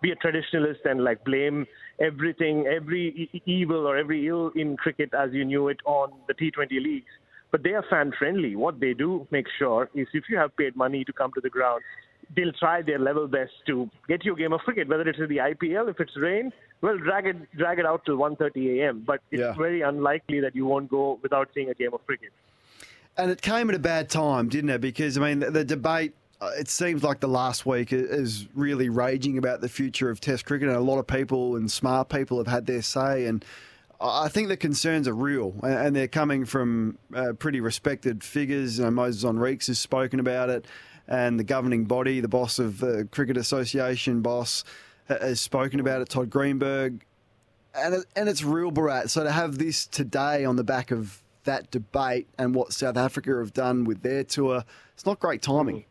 be 0.02 0.10
a 0.10 0.16
traditionalist 0.16 0.84
and 0.84 1.04
like 1.04 1.24
blame 1.24 1.66
everything, 2.00 2.66
every 2.66 3.30
evil 3.46 3.86
or 3.86 3.96
every 3.96 4.26
ill 4.28 4.50
in 4.56 4.76
cricket 4.76 5.14
as 5.14 5.32
you 5.32 5.44
knew 5.44 5.68
it 5.68 5.78
on 5.84 6.12
the 6.28 6.34
T20 6.34 6.70
leagues 6.82 7.12
but 7.52 7.62
they 7.62 7.74
are 7.74 7.84
fan 7.88 8.12
friendly. 8.18 8.56
What 8.56 8.80
they 8.80 8.94
do 8.94 9.28
make 9.30 9.46
sure 9.58 9.88
is 9.94 10.08
if 10.14 10.24
you 10.28 10.38
have 10.38 10.56
paid 10.56 10.74
money 10.74 11.04
to 11.04 11.12
come 11.12 11.30
to 11.34 11.40
the 11.40 11.50
ground, 11.50 11.82
they'll 12.34 12.52
try 12.52 12.82
their 12.82 12.98
level 12.98 13.28
best 13.28 13.52
to 13.66 13.88
get 14.08 14.24
you 14.24 14.32
a 14.32 14.36
game 14.36 14.52
of 14.52 14.60
cricket, 14.60 14.88
whether 14.88 15.06
it's 15.06 15.18
in 15.18 15.28
the 15.28 15.36
IPL, 15.36 15.90
if 15.90 16.00
it's 16.00 16.16
rain, 16.16 16.50
well, 16.80 16.96
drag 16.98 17.26
it 17.26 17.56
drag 17.56 17.78
it 17.78 17.86
out 17.86 18.04
till 18.04 18.16
1:30 18.16 18.80
a.m. 18.80 19.04
But 19.06 19.20
it's 19.30 19.40
yeah. 19.40 19.52
very 19.52 19.82
unlikely 19.82 20.40
that 20.40 20.56
you 20.56 20.66
won't 20.66 20.90
go 20.90 21.20
without 21.22 21.48
seeing 21.54 21.68
a 21.68 21.74
game 21.74 21.94
of 21.94 22.04
cricket. 22.06 22.30
And 23.16 23.30
it 23.30 23.42
came 23.42 23.68
at 23.68 23.76
a 23.76 23.78
bad 23.78 24.08
time, 24.08 24.48
didn't 24.48 24.70
it? 24.70 24.80
Because 24.80 25.18
I 25.18 25.20
mean, 25.20 25.40
the, 25.40 25.50
the 25.50 25.64
debate. 25.64 26.14
Uh, 26.42 26.50
it 26.58 26.68
seems 26.68 27.04
like 27.04 27.20
the 27.20 27.28
last 27.28 27.64
week 27.64 27.92
is 27.92 28.48
really 28.52 28.88
raging 28.88 29.38
about 29.38 29.60
the 29.60 29.68
future 29.68 30.10
of 30.10 30.18
Test 30.18 30.44
cricket, 30.44 30.66
and 30.66 30.76
a 30.76 30.80
lot 30.80 30.98
of 30.98 31.06
people 31.06 31.54
and 31.54 31.70
smart 31.70 32.08
people 32.08 32.38
have 32.38 32.48
had 32.48 32.66
their 32.66 32.82
say. 32.82 33.26
And 33.26 33.44
I 34.00 34.26
think 34.26 34.48
the 34.48 34.56
concerns 34.56 35.06
are 35.06 35.14
real, 35.14 35.54
and 35.62 35.94
they're 35.94 36.08
coming 36.08 36.44
from 36.44 36.98
uh, 37.14 37.34
pretty 37.38 37.60
respected 37.60 38.24
figures. 38.24 38.80
You 38.80 38.86
know, 38.86 38.90
Moises 38.90 39.24
Henriques 39.24 39.68
has 39.68 39.78
spoken 39.78 40.18
about 40.18 40.50
it, 40.50 40.66
and 41.06 41.38
the 41.38 41.44
governing 41.44 41.84
body, 41.84 42.18
the 42.18 42.26
boss 42.26 42.58
of 42.58 42.80
the 42.80 43.06
Cricket 43.12 43.36
Association, 43.36 44.20
boss, 44.20 44.64
has 45.06 45.40
spoken 45.40 45.78
about 45.78 46.02
it. 46.02 46.08
Todd 46.08 46.28
Greenberg, 46.28 47.04
and 47.72 48.04
and 48.16 48.28
it's 48.28 48.42
real, 48.42 48.72
Bharat. 48.72 49.10
So 49.10 49.22
to 49.22 49.30
have 49.30 49.58
this 49.58 49.86
today 49.86 50.44
on 50.44 50.56
the 50.56 50.64
back 50.64 50.90
of 50.90 51.22
that 51.44 51.70
debate 51.70 52.26
and 52.36 52.52
what 52.52 52.72
South 52.72 52.96
Africa 52.96 53.36
have 53.38 53.52
done 53.52 53.84
with 53.84 54.02
their 54.02 54.24
tour, 54.24 54.64
it's 54.92 55.06
not 55.06 55.20
great 55.20 55.40
timing. 55.40 55.84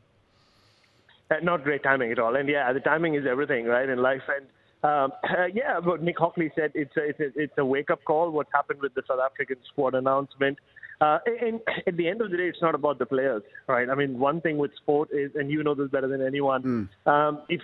Uh, 1.31 1.35
not 1.43 1.63
great 1.63 1.81
timing 1.83 2.11
at 2.11 2.19
all. 2.19 2.35
And 2.35 2.49
yeah, 2.49 2.71
the 2.73 2.81
timing 2.81 3.15
is 3.15 3.23
everything, 3.29 3.65
right, 3.65 3.87
in 3.87 3.99
life. 3.99 4.21
And 4.27 4.45
um, 4.83 5.11
uh, 5.23 5.45
yeah, 5.53 5.79
but 5.79 6.03
Nick 6.03 6.17
Hockley 6.17 6.51
said 6.55 6.71
it's 6.75 6.95
a, 6.97 7.09
it's 7.09 7.19
a, 7.19 7.39
it's 7.39 7.53
a 7.57 7.65
wake 7.65 7.89
up 7.89 8.03
call. 8.03 8.31
What 8.31 8.47
happened 8.53 8.81
with 8.81 8.93
the 8.95 9.03
South 9.07 9.19
African 9.23 9.57
squad 9.71 9.95
announcement? 9.95 10.57
Uh, 10.99 11.17
and 11.41 11.59
at 11.87 11.95
the 11.95 12.07
end 12.07 12.21
of 12.21 12.31
the 12.31 12.37
day, 12.37 12.47
it's 12.47 12.61
not 12.61 12.75
about 12.75 12.99
the 12.99 13.05
players, 13.05 13.43
right? 13.67 13.89
I 13.89 13.95
mean, 13.95 14.19
one 14.19 14.41
thing 14.41 14.57
with 14.57 14.71
sport 14.75 15.09
is, 15.11 15.31
and 15.35 15.49
you 15.49 15.63
know 15.63 15.73
this 15.73 15.89
better 15.89 16.07
than 16.07 16.21
anyone. 16.21 16.89
Mm. 17.07 17.11
Um, 17.11 17.41
if 17.49 17.61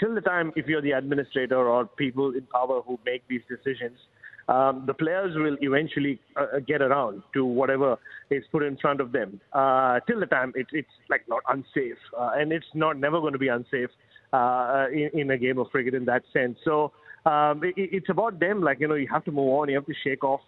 till 0.00 0.14
the 0.14 0.20
time, 0.20 0.52
if 0.56 0.66
you're 0.66 0.82
the 0.82 0.92
administrator 0.92 1.56
or 1.56 1.86
people 1.86 2.32
in 2.32 2.46
power 2.52 2.80
who 2.86 2.98
make 3.04 3.22
these 3.28 3.42
decisions, 3.48 3.98
um, 4.48 4.84
the 4.86 4.94
players 4.94 5.34
will 5.36 5.56
eventually 5.60 6.18
uh, 6.36 6.58
get 6.66 6.82
around 6.82 7.22
to 7.34 7.44
whatever 7.44 7.96
is 8.30 8.42
put 8.50 8.62
in 8.62 8.76
front 8.76 9.00
of 9.00 9.12
them. 9.12 9.40
Uh, 9.52 10.00
till 10.06 10.20
the 10.20 10.26
time, 10.26 10.52
it, 10.56 10.66
it's 10.72 10.88
like 11.08 11.22
not 11.28 11.42
unsafe, 11.48 11.98
uh, 12.18 12.30
and 12.34 12.52
it's 12.52 12.66
not 12.74 12.98
never 12.98 13.20
going 13.20 13.32
to 13.32 13.38
be 13.38 13.48
unsafe 13.48 13.90
uh, 14.32 14.86
in, 14.92 15.10
in, 15.14 15.30
a 15.30 15.38
game 15.38 15.58
of 15.58 15.68
cricket 15.68 15.94
in 15.94 16.04
that 16.06 16.22
sense. 16.32 16.58
So 16.64 16.92
um, 17.24 17.62
it, 17.62 17.74
it's 17.76 18.08
about 18.08 18.40
them. 18.40 18.62
Like 18.62 18.80
you 18.80 18.88
know, 18.88 18.94
you 18.94 19.08
have 19.12 19.24
to 19.26 19.32
move 19.32 19.48
on. 19.48 19.68
You 19.68 19.76
have 19.76 19.86
to 19.86 19.94
shake 20.02 20.24
off 20.24 20.40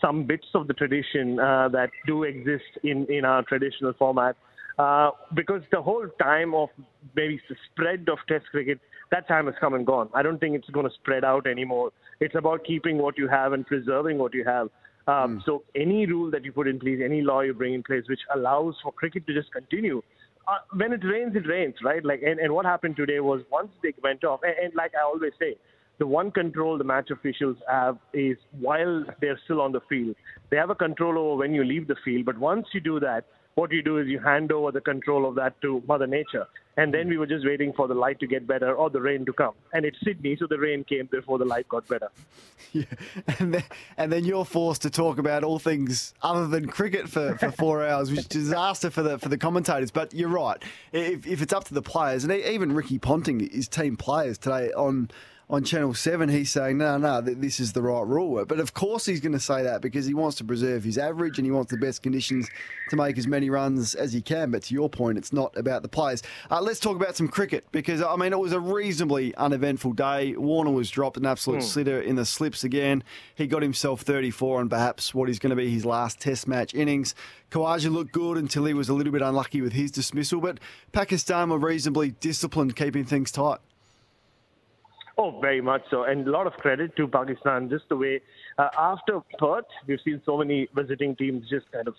some 0.00 0.26
bits 0.26 0.46
of 0.54 0.66
the 0.66 0.74
tradition 0.74 1.38
uh, 1.38 1.68
that 1.70 1.90
do 2.06 2.24
exist 2.24 2.78
in 2.82 3.06
in 3.10 3.24
our 3.24 3.42
traditional 3.42 3.92
format. 3.98 4.36
Uh, 4.78 5.10
because 5.34 5.62
the 5.70 5.80
whole 5.80 6.06
time 6.20 6.52
of 6.52 6.68
maybe 7.14 7.40
the 7.48 7.54
spread 7.70 8.08
of 8.08 8.18
Test 8.28 8.44
cricket, 8.50 8.80
that 9.10 9.28
time 9.28 9.46
has 9.46 9.54
come 9.60 9.74
and 9.74 9.86
gone. 9.86 10.08
I 10.14 10.22
don't 10.22 10.38
think 10.38 10.56
it's 10.56 10.68
going 10.70 10.88
to 10.88 10.94
spread 10.94 11.24
out 11.24 11.46
anymore. 11.46 11.90
It's 12.20 12.34
about 12.34 12.64
keeping 12.64 12.98
what 12.98 13.18
you 13.18 13.28
have 13.28 13.52
and 13.52 13.66
preserving 13.66 14.18
what 14.18 14.34
you 14.34 14.44
have. 14.44 14.68
Um, 15.06 15.38
mm. 15.38 15.44
So 15.44 15.62
any 15.74 16.06
rule 16.06 16.30
that 16.30 16.44
you 16.44 16.52
put 16.52 16.68
in 16.68 16.80
place, 16.80 17.00
any 17.04 17.20
law 17.22 17.40
you 17.40 17.54
bring 17.54 17.74
in 17.74 17.82
place, 17.82 18.04
which 18.08 18.20
allows 18.34 18.74
for 18.82 18.92
cricket 18.92 19.26
to 19.26 19.34
just 19.34 19.52
continue, 19.52 20.02
uh, 20.48 20.58
when 20.76 20.92
it 20.92 21.04
rains, 21.04 21.34
it 21.36 21.46
rains, 21.46 21.74
right? 21.82 22.04
Like, 22.04 22.22
and, 22.22 22.38
and 22.38 22.52
what 22.52 22.66
happened 22.66 22.96
today 22.96 23.20
was 23.20 23.42
once 23.50 23.70
they 23.82 23.94
went 24.02 24.24
off, 24.24 24.40
and, 24.42 24.54
and 24.62 24.74
like 24.74 24.92
I 24.98 25.04
always 25.04 25.32
say, 25.38 25.56
the 25.98 26.06
one 26.06 26.30
control 26.30 26.76
the 26.76 26.84
match 26.84 27.10
officials 27.10 27.56
have 27.70 27.98
is 28.12 28.36
while 28.58 29.04
they're 29.20 29.38
still 29.44 29.60
on 29.60 29.72
the 29.72 29.80
field, 29.88 30.16
they 30.50 30.56
have 30.56 30.70
a 30.70 30.74
control 30.74 31.18
over 31.18 31.36
when 31.36 31.54
you 31.54 31.64
leave 31.64 31.86
the 31.86 31.96
field. 32.04 32.24
But 32.24 32.36
once 32.36 32.66
you 32.72 32.80
do 32.80 32.98
that, 33.00 33.24
what 33.54 33.70
you 33.70 33.82
do 33.82 33.98
is 33.98 34.08
you 34.08 34.18
hand 34.18 34.50
over 34.50 34.72
the 34.72 34.80
control 34.80 35.28
of 35.28 35.36
that 35.36 35.60
to 35.62 35.82
Mother 35.86 36.06
Nature. 36.06 36.46
And 36.76 36.92
then 36.92 37.04
hmm. 37.04 37.10
we 37.10 37.18
were 37.18 37.26
just 37.26 37.46
waiting 37.46 37.72
for 37.72 37.86
the 37.88 37.94
light 37.94 38.18
to 38.20 38.26
get 38.26 38.46
better 38.46 38.74
or 38.74 38.90
the 38.90 39.00
rain 39.00 39.24
to 39.26 39.32
come. 39.32 39.54
And 39.72 39.84
it's 39.84 39.98
Sydney, 40.04 40.36
so 40.38 40.46
the 40.46 40.58
rain 40.58 40.84
came 40.84 41.06
before 41.06 41.38
the 41.38 41.44
light 41.44 41.68
got 41.68 41.86
better. 41.88 42.10
Yeah. 42.72 42.86
And 43.38 43.54
then, 43.54 43.64
and 43.96 44.10
then 44.10 44.24
you're 44.24 44.44
forced 44.44 44.82
to 44.82 44.90
talk 44.90 45.18
about 45.18 45.44
all 45.44 45.60
things 45.60 46.12
other 46.22 46.48
than 46.48 46.66
cricket 46.66 47.08
for, 47.08 47.36
for 47.38 47.52
four 47.52 47.86
hours, 47.86 48.10
which 48.10 48.20
is 48.20 48.26
disaster 48.26 48.90
for 48.90 49.02
the 49.02 49.16
for 49.16 49.28
the 49.28 49.38
commentators. 49.38 49.92
But 49.92 50.12
you're 50.12 50.28
right. 50.28 50.60
If, 50.90 51.24
if 51.24 51.40
it's 51.40 51.52
up 51.52 51.64
to 51.64 51.74
the 51.74 51.82
players, 51.82 52.24
and 52.24 52.32
even 52.32 52.72
Ricky 52.72 52.98
Ponting 52.98 53.42
is 53.42 53.68
team 53.68 53.96
players 53.96 54.38
today 54.38 54.72
on 54.72 55.08
on 55.50 55.62
Channel 55.62 55.92
7, 55.92 56.28
he's 56.30 56.50
saying, 56.50 56.78
no, 56.78 56.96
no, 56.96 57.20
this 57.20 57.60
is 57.60 57.74
the 57.74 57.82
right 57.82 58.06
rule. 58.06 58.44
But 58.46 58.60
of 58.60 58.72
course 58.72 59.04
he's 59.04 59.20
going 59.20 59.32
to 59.32 59.40
say 59.40 59.62
that 59.62 59.82
because 59.82 60.06
he 60.06 60.14
wants 60.14 60.36
to 60.38 60.44
preserve 60.44 60.84
his 60.84 60.96
average 60.96 61.38
and 61.38 61.44
he 61.44 61.50
wants 61.50 61.70
the 61.70 61.76
best 61.76 62.02
conditions 62.02 62.48
to 62.88 62.96
make 62.96 63.18
as 63.18 63.26
many 63.26 63.50
runs 63.50 63.94
as 63.94 64.12
he 64.12 64.22
can. 64.22 64.50
But 64.50 64.62
to 64.64 64.74
your 64.74 64.88
point, 64.88 65.18
it's 65.18 65.32
not 65.32 65.54
about 65.56 65.82
the 65.82 65.88
players. 65.88 66.22
Uh, 66.50 66.62
let's 66.62 66.80
talk 66.80 66.96
about 66.96 67.16
some 67.16 67.28
cricket 67.28 67.66
because, 67.72 68.00
I 68.00 68.16
mean, 68.16 68.32
it 68.32 68.38
was 68.38 68.52
a 68.52 68.60
reasonably 68.60 69.34
uneventful 69.34 69.92
day. 69.92 70.34
Warner 70.34 70.70
was 70.70 70.90
dropped 70.90 71.18
an 71.18 71.26
absolute 71.26 71.60
mm. 71.60 71.64
slitter 71.64 72.00
in 72.00 72.16
the 72.16 72.24
slips 72.24 72.64
again. 72.64 73.04
He 73.34 73.46
got 73.46 73.62
himself 73.62 74.00
34 74.00 74.62
and 74.62 74.70
perhaps 74.70 75.14
what 75.14 75.28
is 75.28 75.38
going 75.38 75.50
to 75.50 75.56
be 75.56 75.70
his 75.70 75.84
last 75.84 76.20
Test 76.20 76.48
match 76.48 76.74
innings. 76.74 77.14
Khawaja 77.50 77.92
looked 77.92 78.12
good 78.12 78.38
until 78.38 78.64
he 78.64 78.72
was 78.72 78.88
a 78.88 78.94
little 78.94 79.12
bit 79.12 79.22
unlucky 79.22 79.60
with 79.60 79.74
his 79.74 79.90
dismissal, 79.90 80.40
but 80.40 80.58
Pakistan 80.92 81.50
were 81.50 81.58
reasonably 81.58 82.12
disciplined, 82.12 82.74
keeping 82.76 83.04
things 83.04 83.30
tight. 83.30 83.58
Oh, 85.16 85.38
very 85.40 85.60
much 85.60 85.82
so. 85.90 86.04
And 86.04 86.26
a 86.26 86.30
lot 86.30 86.46
of 86.46 86.54
credit 86.54 86.96
to 86.96 87.06
Pakistan, 87.06 87.68
just 87.70 87.88
the 87.88 87.96
way 87.96 88.20
uh, 88.58 88.68
after 88.76 89.20
Perth, 89.38 89.64
we've 89.86 90.00
seen 90.04 90.20
so 90.26 90.38
many 90.38 90.68
visiting 90.74 91.14
teams 91.14 91.48
just 91.48 91.70
kind 91.70 91.86
of 91.86 91.94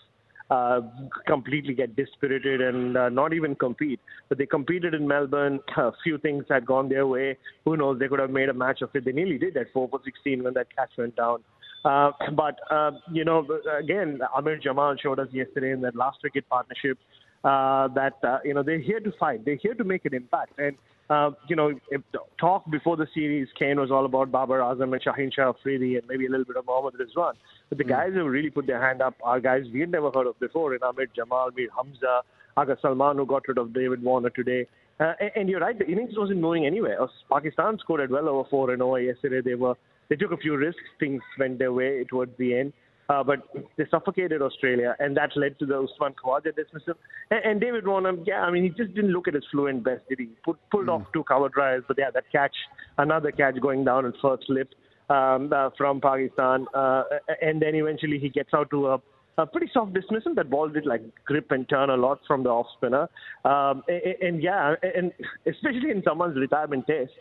uh, 0.51 0.81
completely 1.25 1.73
get 1.73 1.95
dispirited 1.95 2.61
and 2.61 2.97
uh, 2.97 3.09
not 3.09 3.33
even 3.33 3.55
compete. 3.55 3.99
But 4.29 4.37
they 4.37 4.45
competed 4.45 4.93
in 4.93 5.07
Melbourne. 5.07 5.59
A 5.77 5.91
few 6.03 6.17
things 6.17 6.45
had 6.49 6.65
gone 6.65 6.89
their 6.89 7.07
way. 7.07 7.37
Who 7.63 7.77
knows? 7.77 7.99
They 7.99 8.07
could 8.07 8.19
have 8.19 8.29
made 8.29 8.49
a 8.49 8.53
match 8.53 8.81
of 8.81 8.89
it. 8.93 9.05
They 9.05 9.11
nearly 9.11 9.37
did 9.37 9.55
at 9.57 9.71
4 9.73 9.87
for 9.89 9.99
16 10.03 10.43
when 10.43 10.53
that 10.53 10.67
catch 10.75 10.91
went 10.97 11.15
down. 11.15 11.39
Uh, 11.85 12.11
but, 12.33 12.59
uh, 12.69 12.91
you 13.11 13.23
know, 13.23 13.47
again, 13.79 14.19
Amir 14.35 14.57
Jamal 14.57 14.95
showed 15.01 15.19
us 15.19 15.27
yesterday 15.31 15.71
in 15.71 15.81
that 15.81 15.95
last 15.95 16.17
wicket 16.23 16.47
partnership 16.49 16.97
uh, 17.43 17.87
that, 17.89 18.13
uh, 18.23 18.39
you 18.43 18.55
know, 18.55 18.63
they're 18.63 18.79
here 18.79 18.99
to 18.99 19.11
fight. 19.19 19.45
They're 19.45 19.55
here 19.61 19.75
to 19.75 19.83
make 19.83 20.03
an 20.05 20.15
impact. 20.15 20.57
And 20.57 20.75
uh, 21.09 21.31
you 21.47 21.55
know, 21.55 21.71
talk 22.39 22.69
before 22.71 22.97
the 22.97 23.07
series, 23.13 23.47
Kane 23.57 23.79
was 23.79 23.91
all 23.91 24.05
about 24.05 24.31
Babar 24.31 24.59
Azam 24.59 24.93
and 24.93 25.03
Shaheen 25.03 25.33
Shah 25.33 25.49
Afridi 25.49 25.97
and 25.97 26.07
maybe 26.07 26.25
a 26.25 26.29
little 26.29 26.45
bit 26.45 26.55
of 26.55 26.65
Mohammad 26.65 26.95
Rizwan. 26.95 27.33
But 27.69 27.77
the 27.77 27.83
mm. 27.83 27.89
guys 27.89 28.13
who 28.13 28.27
really 28.27 28.49
put 28.49 28.65
their 28.65 28.81
hand 28.81 29.01
up 29.01 29.15
are 29.23 29.39
guys 29.39 29.63
we 29.71 29.81
had 29.81 29.91
never 29.91 30.09
heard 30.13 30.27
of 30.27 30.39
before 30.39 30.73
in 30.73 30.81
Ahmed 30.81 31.09
Jamal, 31.15 31.51
Mir 31.55 31.69
Hamza, 31.75 32.21
Agha 32.57 32.77
Salman, 32.81 33.17
who 33.17 33.25
got 33.25 33.47
rid 33.47 33.57
of 33.57 33.73
David 33.73 34.01
Warner 34.01 34.31
today. 34.31 34.67
Uh, 34.99 35.13
and, 35.19 35.31
and, 35.35 35.49
you're 35.49 35.59
right, 35.59 35.77
the 35.77 35.85
innings 35.85 36.13
wasn't 36.17 36.41
going 36.41 36.65
anywhere. 36.65 36.97
Pakistan 37.31 37.77
scored 37.79 38.09
well 38.09 38.29
over 38.29 38.47
4 38.49 38.71
and 38.71 38.79
0 38.79 38.95
yesterday. 38.95 39.41
They 39.41 39.55
were 39.55 39.75
they 40.09 40.15
took 40.15 40.31
a 40.31 40.37
few 40.37 40.55
risks. 40.55 40.81
Things 40.99 41.21
went 41.37 41.59
their 41.59 41.73
way 41.73 42.03
towards 42.05 42.31
the 42.37 42.55
end. 42.55 42.73
Uh, 43.07 43.23
but 43.23 43.39
they 43.77 43.85
suffocated 43.91 44.41
Australia, 44.41 44.95
and 44.99 45.15
that 45.15 45.29
led 45.35 45.59
to 45.59 45.65
the 45.65 45.75
Usman 45.75 46.13
Khawaja 46.13 46.55
dismissal. 46.55 46.95
And, 47.29 47.45
and 47.45 47.61
David 47.61 47.87
Warner, 47.87 48.13
yeah, 48.25 48.41
I 48.41 48.51
mean, 48.51 48.63
he 48.63 48.69
just 48.69 48.95
didn't 48.95 49.11
look 49.11 49.27
at 49.27 49.35
his 49.35 49.43
fluent 49.51 49.83
best, 49.83 50.01
did 50.09 50.19
he? 50.19 50.29
Put, 50.43 50.57
pulled 50.71 50.87
mm. 50.87 51.01
off 51.01 51.07
two 51.13 51.23
cover 51.23 51.49
drives, 51.49 51.83
but 51.87 51.97
yeah, 51.99 52.09
that 52.11 52.23
catch, 52.31 52.55
another 52.97 53.31
catch 53.31 53.59
going 53.61 53.85
down 53.85 54.05
in 54.05 54.13
first 54.21 54.47
slip 54.47 54.69
um, 55.09 55.51
uh, 55.53 55.69
from 55.77 56.01
Pakistan, 56.01 56.65
uh, 56.73 57.03
and 57.41 57.61
then 57.61 57.75
eventually 57.75 58.17
he 58.17 58.29
gets 58.29 58.49
out 58.55 58.71
to 58.71 58.87
a, 58.87 59.01
a 59.37 59.45
pretty 59.45 59.69
soft 59.71 59.93
dismissal. 59.93 60.33
That 60.33 60.49
ball 60.49 60.69
did 60.69 60.87
like 60.87 61.03
grip 61.25 61.51
and 61.51 61.69
turn 61.69 61.91
a 61.91 61.97
lot 61.97 62.21
from 62.27 62.41
the 62.41 62.49
off 62.49 62.65
spinner, 62.77 63.07
um, 63.43 63.83
and, 63.87 64.15
and 64.21 64.43
yeah, 64.43 64.73
and 64.81 65.11
especially 65.45 65.91
in 65.91 66.01
someone's 66.03 66.37
retirement 66.37 66.87
test 66.87 67.11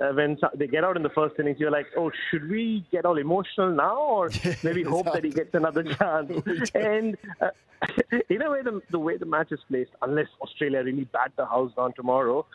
uh, 0.00 0.12
when 0.12 0.36
they 0.54 0.66
get 0.66 0.84
out 0.84 0.96
in 0.96 1.02
the 1.02 1.10
first 1.10 1.38
innings, 1.38 1.58
you're 1.60 1.70
like, 1.70 1.86
oh, 1.96 2.10
should 2.30 2.48
we 2.48 2.84
get 2.90 3.04
all 3.04 3.18
emotional 3.18 3.70
now, 3.70 3.96
or 3.96 4.30
maybe 4.62 4.82
hope 4.82 5.06
that 5.12 5.24
he 5.24 5.30
gets 5.30 5.54
another 5.54 5.82
chance? 5.98 6.32
and 6.74 7.16
uh, 7.40 7.50
in 8.28 8.42
a 8.42 8.50
way, 8.50 8.62
the, 8.62 8.80
the 8.90 8.98
way 8.98 9.16
the 9.16 9.26
match 9.26 9.52
is 9.52 9.60
placed, 9.68 9.90
unless 10.02 10.28
Australia 10.42 10.82
really 10.82 11.04
bat 11.04 11.32
the 11.36 11.46
house 11.46 11.72
down 11.76 11.92
tomorrow, 11.94 12.46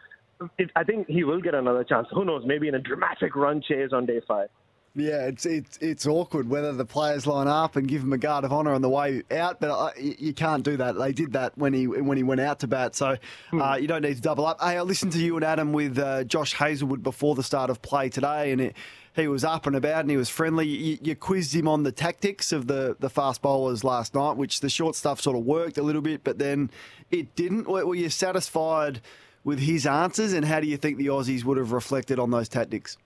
it, 0.58 0.70
I 0.76 0.84
think 0.84 1.08
he 1.08 1.24
will 1.24 1.42
get 1.42 1.56
another 1.56 1.84
chance. 1.84 2.08
Who 2.12 2.26
knows? 2.26 2.44
Maybe 2.46 2.68
in 2.68 2.76
a 2.76 2.80
dramatic 2.80 3.36
run 3.36 3.62
chase 3.62 3.92
on 3.94 4.06
day 4.06 4.22
five. 4.28 4.50
Yeah, 4.98 5.28
it's 5.28 5.46
it's 5.46 5.78
it's 5.82 6.08
awkward 6.08 6.48
whether 6.48 6.72
the 6.72 6.86
players 6.86 7.28
line 7.28 7.50
up 7.50 7.76
and 7.76 7.86
give 7.86 8.02
him 8.02 8.14
a 8.14 8.18
guard 8.18 8.46
of 8.46 8.54
honour 8.54 8.74
on 8.74 8.82
the 8.82 8.90
way 8.90 9.24
out, 9.30 9.60
but 9.60 9.70
uh, 9.70 9.92
you 9.98 10.34
can't 10.34 10.64
do 10.64 10.78
that. 10.78 10.98
They 10.98 11.12
did 11.12 11.34
that 11.34 11.58
when 11.58 11.74
he 11.74 11.86
when 11.86 12.16
he 12.16 12.24
went 12.24 12.40
out 12.40 12.60
to 12.60 12.68
bat, 12.68 12.96
so 12.96 13.18
hmm. 13.52 13.62
uh, 13.62 13.76
you 13.76 13.88
don't 13.88 14.04
need 14.04 14.16
to 14.16 14.22
double 14.22 14.46
up. 14.46 14.62
Hey, 14.62 14.78
I 14.78 14.82
listened 14.84 15.12
to 15.12 15.20
you 15.20 15.36
and 15.36 15.44
Adam 15.44 15.74
with 15.74 16.00
uh, 16.00 16.24
Josh 16.24 16.54
Hazlewood 16.54 17.04
before 17.04 17.36
the 17.36 17.44
start 17.44 17.70
of 17.70 17.82
play 17.82 18.08
today, 18.08 18.54
and 18.54 18.62
it, 18.62 18.76
he 19.18 19.28
was 19.28 19.44
up 19.44 19.68
and 19.68 19.76
about 19.76 20.00
and 20.00 20.10
he 20.10 20.16
was 20.16 20.30
friendly. 20.30 20.66
You, 20.66 20.98
you, 21.02 21.16
quizzed 21.16 21.54
him 21.54 21.68
on 21.68 21.84
the 21.84 21.92
tactics 21.92 22.54
of 22.54 22.68
the 22.68 22.96
the 22.98 23.10
fast 23.10 23.42
bowlers 23.42 23.84
last 23.84 24.16
night, 24.16 24.38
which 24.38 24.62
the 24.62 24.70
short 24.70 24.96
stuff 24.96 25.20
sort 25.20 25.36
of 25.36 25.44
worked 25.44 25.78
a 25.78 25.84
little 25.84 26.02
bit, 26.02 26.24
but 26.24 26.40
then 26.40 26.72
it 27.12 27.36
didn't. 27.36 27.68
Were 27.68 27.96
you 27.96 28.10
satisfied 28.10 29.02
with 29.44 29.60
his 29.60 29.86
answers, 29.86 30.32
and 30.32 30.46
how 30.46 30.62
do 30.62 30.68
you 30.68 30.78
think 30.78 30.98
the 30.98 31.08
Aussies 31.08 31.44
would 31.44 31.58
have 31.58 31.74
reflected 31.74 32.18
on 32.18 32.32
those 32.32 32.48
tactics? 32.48 32.98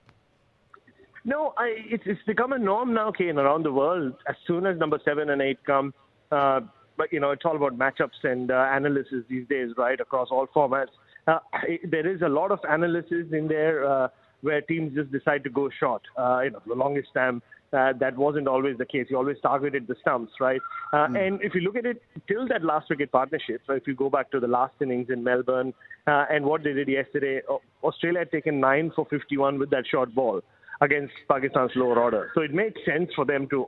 No, 1.29 1.53
I, 1.59 1.75
it's, 1.91 2.03
it's 2.07 2.21
become 2.25 2.53
a 2.53 2.57
norm 2.57 2.91
now, 2.91 3.11
Kane, 3.11 3.37
around 3.37 3.61
the 3.61 3.71
world. 3.71 4.15
As 4.27 4.35
soon 4.47 4.65
as 4.65 4.79
number 4.79 4.99
seven 5.05 5.29
and 5.29 5.43
eight 5.43 5.63
come, 5.63 5.93
uh, 6.31 6.61
but 6.97 7.13
you 7.13 7.19
know, 7.19 7.29
it's 7.29 7.45
all 7.45 7.55
about 7.55 7.77
matchups 7.77 8.23
and 8.23 8.49
uh, 8.49 8.67
analysis 8.71 9.23
these 9.29 9.47
days, 9.47 9.69
right, 9.77 9.99
across 9.99 10.29
all 10.31 10.47
formats. 10.47 10.87
Uh, 11.27 11.37
there 11.83 12.11
is 12.11 12.23
a 12.23 12.27
lot 12.27 12.51
of 12.51 12.57
analysis 12.67 13.27
in 13.31 13.47
there 13.47 13.87
uh, 13.87 14.07
where 14.41 14.59
teams 14.61 14.95
just 14.95 15.11
decide 15.11 15.43
to 15.43 15.51
go 15.51 15.69
short. 15.79 16.01
Uh, 16.17 16.39
you 16.45 16.49
know, 16.49 16.61
the 16.65 16.73
longest 16.73 17.09
time 17.13 17.43
uh, 17.73 17.93
that 17.99 18.17
wasn't 18.17 18.47
always 18.47 18.79
the 18.79 18.85
case. 18.85 19.05
You 19.11 19.17
always 19.17 19.37
targeted 19.43 19.85
the 19.85 19.95
stumps, 20.01 20.33
right? 20.39 20.61
Uh, 20.93 21.09
mm. 21.09 21.27
And 21.27 21.39
if 21.43 21.53
you 21.53 21.61
look 21.61 21.75
at 21.75 21.85
it 21.85 22.01
till 22.27 22.47
that 22.47 22.63
last 22.63 22.89
wicket 22.89 23.11
partnership, 23.11 23.61
so 23.67 23.73
if 23.73 23.85
you 23.85 23.93
go 23.93 24.09
back 24.09 24.31
to 24.31 24.39
the 24.39 24.47
last 24.47 24.73
innings 24.81 25.11
in 25.11 25.23
Melbourne 25.23 25.75
uh, 26.07 26.25
and 26.31 26.43
what 26.43 26.63
they 26.63 26.73
did 26.73 26.87
yesterday, 26.87 27.41
Australia 27.83 28.21
had 28.21 28.31
taken 28.31 28.59
nine 28.59 28.91
for 28.95 29.05
51 29.11 29.59
with 29.59 29.69
that 29.69 29.83
short 29.91 30.15
ball 30.15 30.41
against 30.81 31.13
Pakistan's 31.27 31.71
lower 31.75 31.99
order. 31.99 32.31
So 32.35 32.41
it 32.41 32.53
made 32.53 32.73
sense 32.85 33.09
for 33.15 33.25
them 33.25 33.47
to 33.49 33.67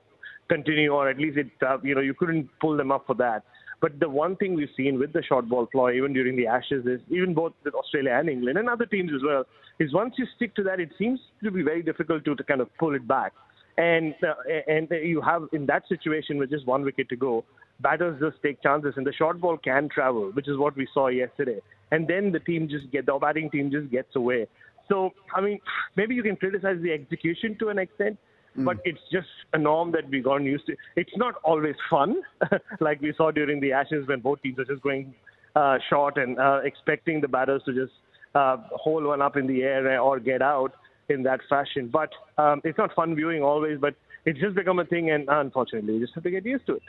continue, 0.50 0.91
or 0.91 1.10
at 1.10 1.18
least 1.18 1.38
it, 1.38 1.48
uh, 1.65 1.77
you 1.84 1.96
know, 1.96 2.01
you 2.01 2.13
couldn't 2.13 2.50
pull 2.60 2.77
them 2.77 2.91
up 2.91 3.06
for 3.08 3.15
that. 3.15 3.44
But 3.82 4.00
the 4.00 4.10
one 4.10 4.36
thing 4.36 4.53
we've 4.53 4.70
seen 4.77 5.00
with 5.00 5.12
the 5.12 5.24
short 5.24 5.50
ball 5.50 5.65
ploy, 5.65 5.96
even 5.96 6.13
during 6.13 6.36
the 6.36 6.46
Ashes, 6.46 6.86
is 6.86 7.01
even 7.10 7.34
both 7.34 7.53
with 7.63 7.74
Australia 7.74 8.12
and 8.13 8.30
England 8.30 8.60
and 8.60 8.70
other 8.70 8.86
teams 8.86 9.12
as 9.15 9.22
well, 9.25 9.46
is 9.80 9.91
once 9.91 10.13
you 10.18 10.27
stick 10.36 10.53
to 10.56 10.63
that, 10.63 10.80
it 10.80 10.91
seems 11.00 11.20
to 11.44 11.50
be 11.50 11.63
very 11.63 11.82
difficult 11.82 12.24
to, 12.25 12.36
to 12.36 12.44
kind 12.44 12.62
of 12.62 12.70
pull 12.77 12.94
it 12.94 13.08
back. 13.08 13.34
And 13.77 14.13
uh, 14.22 14.34
and 14.68 14.88
you 14.91 15.22
have 15.22 15.44
in 15.53 15.65
that 15.65 15.88
situation 15.88 16.38
with 16.38 16.51
just 16.51 16.68
one 16.68 16.84
wicket 16.84 17.10
to 17.10 17.15
go, 17.15 17.44
batters 17.80 18.22
just 18.22 18.44
take 18.44 18.62
chances, 18.62 18.94
and 18.98 19.08
the 19.08 19.13
short 19.13 19.41
ball 19.41 19.58
can 19.58 19.89
travel, 19.89 20.30
which 20.34 20.48
is 20.48 20.58
what 20.58 20.75
we 20.75 20.88
saw 20.94 21.08
yesterday. 21.08 21.60
And 21.91 22.08
then 22.08 22.32
the 22.32 22.39
team 22.39 22.70
just 22.70 22.91
get 22.91 23.06
the 23.06 23.18
batting 23.20 23.50
team 23.50 23.72
just 23.72 23.89
gets 23.89 24.15
away. 24.15 24.48
So, 24.91 25.12
I 25.33 25.41
mean, 25.41 25.60
maybe 25.95 26.15
you 26.15 26.24
can 26.24 26.36
criticize 26.36 26.77
the 26.81 26.91
execution 26.91 27.55
to 27.60 27.69
an 27.69 27.79
extent, 27.79 28.17
mm. 28.57 28.65
but 28.65 28.77
it's 28.83 29.00
just 29.12 29.27
a 29.53 29.57
norm 29.57 29.91
that 29.93 30.10
we've 30.10 30.24
gotten 30.24 30.45
used 30.45 30.65
to. 30.67 30.75
It's 30.98 31.15
not 31.15 31.36
always 31.43 31.75
fun, 31.89 32.21
like 32.81 33.00
we 33.01 33.13
saw 33.15 33.31
during 33.31 33.62
the 33.62 33.71
Ashes 33.71 34.05
when 34.07 34.19
both 34.19 34.41
teams 34.41 34.60
are 34.60 34.65
just 34.65 34.81
going 34.81 35.15
uh, 35.55 35.77
short 35.89 36.17
and 36.17 36.38
uh, 36.38 36.60
expecting 36.63 37.21
the 37.21 37.27
batters 37.27 37.62
to 37.65 37.74
just 37.74 37.93
uh, 38.36 38.57
hold 38.71 39.05
one 39.05 39.21
up 39.21 39.38
in 39.38 39.48
the 39.48 39.62
air 39.62 40.00
or 40.01 40.19
get 40.19 40.41
out 40.41 40.74
in 41.07 41.24
that 41.24 41.39
fashion. 41.50 41.89
But 41.91 42.10
um, 42.38 42.62
it's 42.65 42.77
not 42.77 42.93
fun 42.93 43.15
viewing 43.15 43.43
always, 43.43 43.77
but 43.79 43.95
it's 44.25 44.40
just 44.40 44.56
become 44.56 44.80
a 44.80 44.86
thing, 44.86 45.10
and 45.10 45.28
unfortunately, 45.30 45.96
you 45.96 46.00
just 46.00 46.13
have 46.13 46.24
to 46.24 46.32
get 46.32 46.46
used 46.46 46.66
to 46.68 46.75
it. 46.75 46.84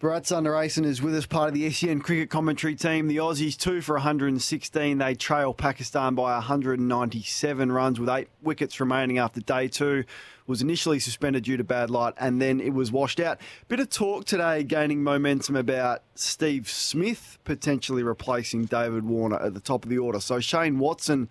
Bharat 0.00 0.22
Sundaresan 0.22 0.84
is 0.84 1.02
with 1.02 1.12
us, 1.16 1.26
part 1.26 1.48
of 1.48 1.54
the 1.54 1.68
SEN 1.70 2.00
cricket 2.02 2.30
commentary 2.30 2.76
team. 2.76 3.08
The 3.08 3.16
Aussies 3.16 3.56
two 3.56 3.80
for 3.80 3.94
116. 3.94 4.98
They 4.98 5.14
trail 5.16 5.52
Pakistan 5.52 6.14
by 6.14 6.34
197 6.34 7.72
runs 7.72 7.98
with 7.98 8.08
eight 8.08 8.28
wickets 8.40 8.78
remaining 8.78 9.18
after 9.18 9.40
day 9.40 9.66
two. 9.66 10.04
Was 10.46 10.62
initially 10.62 11.00
suspended 11.00 11.42
due 11.42 11.56
to 11.56 11.64
bad 11.64 11.90
light 11.90 12.14
and 12.16 12.40
then 12.40 12.60
it 12.60 12.72
was 12.72 12.92
washed 12.92 13.18
out. 13.18 13.40
Bit 13.66 13.80
of 13.80 13.90
talk 13.90 14.24
today 14.24 14.62
gaining 14.62 15.02
momentum 15.02 15.56
about 15.56 16.02
Steve 16.14 16.70
Smith 16.70 17.38
potentially 17.44 18.04
replacing 18.04 18.66
David 18.66 19.04
Warner 19.04 19.36
at 19.42 19.52
the 19.52 19.60
top 19.60 19.82
of 19.82 19.90
the 19.90 19.98
order. 19.98 20.20
So 20.20 20.38
Shane 20.38 20.78
Watson 20.78 21.28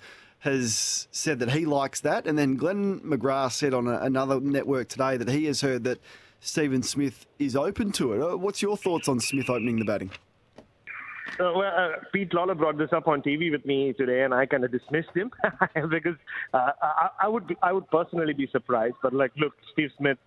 has 0.47 1.07
said 1.11 1.39
that 1.39 1.51
he 1.51 1.65
likes 1.65 2.01
that. 2.01 2.25
And 2.25 2.37
then 2.37 2.55
Glenn 2.55 2.99
McGrath 3.01 3.51
said 3.51 3.73
on 3.73 3.87
a, 3.87 3.99
another 3.99 4.39
network 4.39 4.87
today 4.87 5.17
that 5.17 5.29
he 5.29 5.45
has 5.45 5.61
heard 5.61 5.83
that 5.83 5.99
Steven 6.39 6.83
Smith 6.83 7.25
is 7.37 7.55
open 7.55 7.91
to 7.93 8.13
it. 8.13 8.21
Uh, 8.21 8.37
what's 8.37 8.61
your 8.61 8.77
thoughts 8.77 9.07
on 9.07 9.19
Smith 9.19 9.49
opening 9.49 9.79
the 9.79 9.85
batting? 9.85 10.11
Uh, 11.39 11.51
well, 11.55 11.73
uh, 11.77 11.89
Pete 12.13 12.31
Lalor 12.31 12.57
brought 12.57 12.77
this 12.77 12.91
up 12.93 13.07
on 13.07 13.21
TV 13.21 13.51
with 13.51 13.63
me 13.65 13.93
today, 13.93 14.23
and 14.23 14.33
I 14.33 14.45
kind 14.45 14.63
of 14.63 14.71
dismissed 14.71 15.11
him 15.13 15.31
because 15.89 16.15
uh, 16.53 16.71
I, 16.81 17.09
I, 17.23 17.27
would 17.27 17.55
I 17.61 17.73
would 17.73 17.87
personally 17.91 18.33
be 18.33 18.47
surprised. 18.47 18.95
But 19.03 19.13
like, 19.13 19.31
look, 19.37 19.53
Steve 19.73 19.91
Smith 19.97 20.17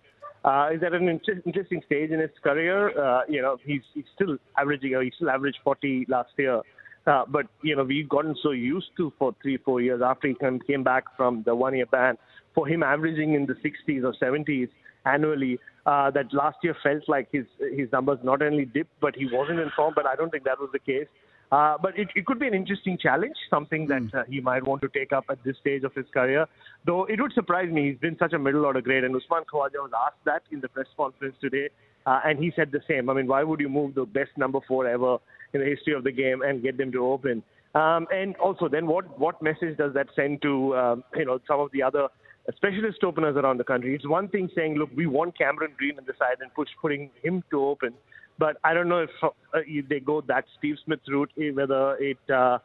uh, 0.45 0.69
is 0.73 0.83
at 0.83 0.93
an 0.93 1.09
inter- 1.09 1.41
interesting 1.45 1.81
stage 1.85 2.11
in 2.11 2.19
his 2.19 2.29
career. 2.41 2.97
Uh, 2.97 3.23
you 3.27 3.41
know, 3.41 3.57
he's, 3.65 3.81
he's 3.93 4.05
still 4.15 4.37
averaging. 4.57 4.99
He 5.01 5.11
still 5.15 5.29
averaged 5.29 5.57
40 5.63 6.05
last 6.07 6.31
year. 6.37 6.61
Uh, 7.07 7.23
but 7.27 7.47
you 7.63 7.75
know 7.75 7.83
we've 7.83 8.07
gotten 8.09 8.35
so 8.43 8.51
used 8.51 8.89
to 8.95 9.11
for 9.17 9.35
three 9.41 9.57
four 9.57 9.81
years 9.81 10.01
after 10.03 10.27
he 10.27 10.35
came 10.67 10.83
back 10.83 11.03
from 11.17 11.41
the 11.47 11.55
one 11.55 11.75
year 11.75 11.87
ban 11.87 12.15
for 12.53 12.67
him 12.67 12.83
averaging 12.83 13.33
in 13.33 13.45
the 13.45 13.55
60s 13.55 14.03
or 14.03 14.13
70s 14.21 14.69
annually 15.05 15.59
uh, 15.85 16.11
that 16.11 16.31
last 16.33 16.57
year 16.63 16.75
felt 16.83 17.03
like 17.07 17.27
his 17.31 17.45
his 17.75 17.91
numbers 17.91 18.19
not 18.23 18.41
only 18.41 18.65
dipped 18.65 18.99
but 18.99 19.15
he 19.15 19.27
wasn't 19.31 19.59
in 19.59 19.71
form. 19.75 19.93
But 19.95 20.05
I 20.05 20.15
don't 20.15 20.29
think 20.29 20.43
that 20.43 20.59
was 20.59 20.69
the 20.71 20.79
case. 20.79 21.07
Uh, 21.51 21.77
but 21.81 21.97
it, 21.99 22.07
it 22.15 22.25
could 22.25 22.39
be 22.39 22.47
an 22.47 22.53
interesting 22.53 22.97
challenge, 22.97 23.35
something 23.49 23.85
that 23.85 24.03
uh, 24.13 24.23
he 24.29 24.39
might 24.39 24.65
want 24.65 24.81
to 24.81 24.87
take 24.87 25.11
up 25.11 25.25
at 25.29 25.43
this 25.43 25.57
stage 25.59 25.83
of 25.83 25.93
his 25.93 26.05
career. 26.13 26.45
Though 26.85 27.03
it 27.05 27.19
would 27.19 27.33
surprise 27.33 27.69
me, 27.69 27.89
he's 27.89 27.99
been 27.99 28.17
such 28.17 28.31
a 28.31 28.39
middle 28.39 28.65
order 28.65 28.81
grade, 28.81 29.03
and 29.03 29.13
Usman 29.13 29.43
Khawaja 29.51 29.81
was 29.81 29.91
asked 30.07 30.23
that 30.23 30.43
in 30.51 30.61
the 30.61 30.69
press 30.69 30.87
conference 30.95 31.35
today, 31.41 31.67
uh, 32.05 32.19
and 32.25 32.39
he 32.39 32.51
said 32.55 32.71
the 32.71 32.81
same. 32.87 33.09
I 33.09 33.13
mean, 33.13 33.27
why 33.27 33.43
would 33.43 33.59
you 33.59 33.69
move 33.69 33.95
the 33.95 34.05
best 34.05 34.31
number 34.37 34.59
four 34.67 34.87
ever 34.87 35.17
in 35.53 35.61
the 35.61 35.67
history 35.67 35.93
of 35.93 36.03
the 36.03 36.11
game 36.11 36.41
and 36.41 36.63
get 36.63 36.77
them 36.77 36.91
to 36.91 37.05
open? 37.05 37.43
Um, 37.73 38.07
and 38.11 38.35
also, 38.37 38.67
then 38.67 38.87
what 38.87 39.17
what 39.17 39.41
message 39.41 39.77
does 39.77 39.93
that 39.93 40.07
send 40.15 40.41
to 40.41 40.75
um, 40.75 41.03
you 41.15 41.25
know 41.25 41.39
some 41.47 41.59
of 41.59 41.71
the 41.71 41.83
other 41.83 42.07
specialist 42.55 43.03
openers 43.03 43.37
around 43.37 43.59
the 43.59 43.63
country? 43.63 43.95
It's 43.95 44.07
one 44.07 44.27
thing 44.27 44.49
saying, 44.55 44.75
look, 44.75 44.89
we 44.95 45.05
want 45.07 45.37
Cameron 45.37 45.73
Green 45.77 45.97
in 45.97 46.05
the 46.05 46.13
side 46.19 46.37
and 46.41 46.53
push 46.53 46.69
putting 46.81 47.09
him 47.23 47.43
to 47.51 47.63
open. 47.63 47.93
But 48.39 48.57
I 48.63 48.73
don't 48.73 48.89
know 48.89 49.03
if, 49.03 49.09
uh, 49.23 49.29
if 49.53 49.87
they 49.87 49.99
go 49.99 50.21
that 50.21 50.45
Steve 50.57 50.75
Smith 50.83 50.99
route, 51.07 51.31
eh, 51.39 51.51
whether 51.53 51.95
it 51.97 52.17
uh, 52.29 52.57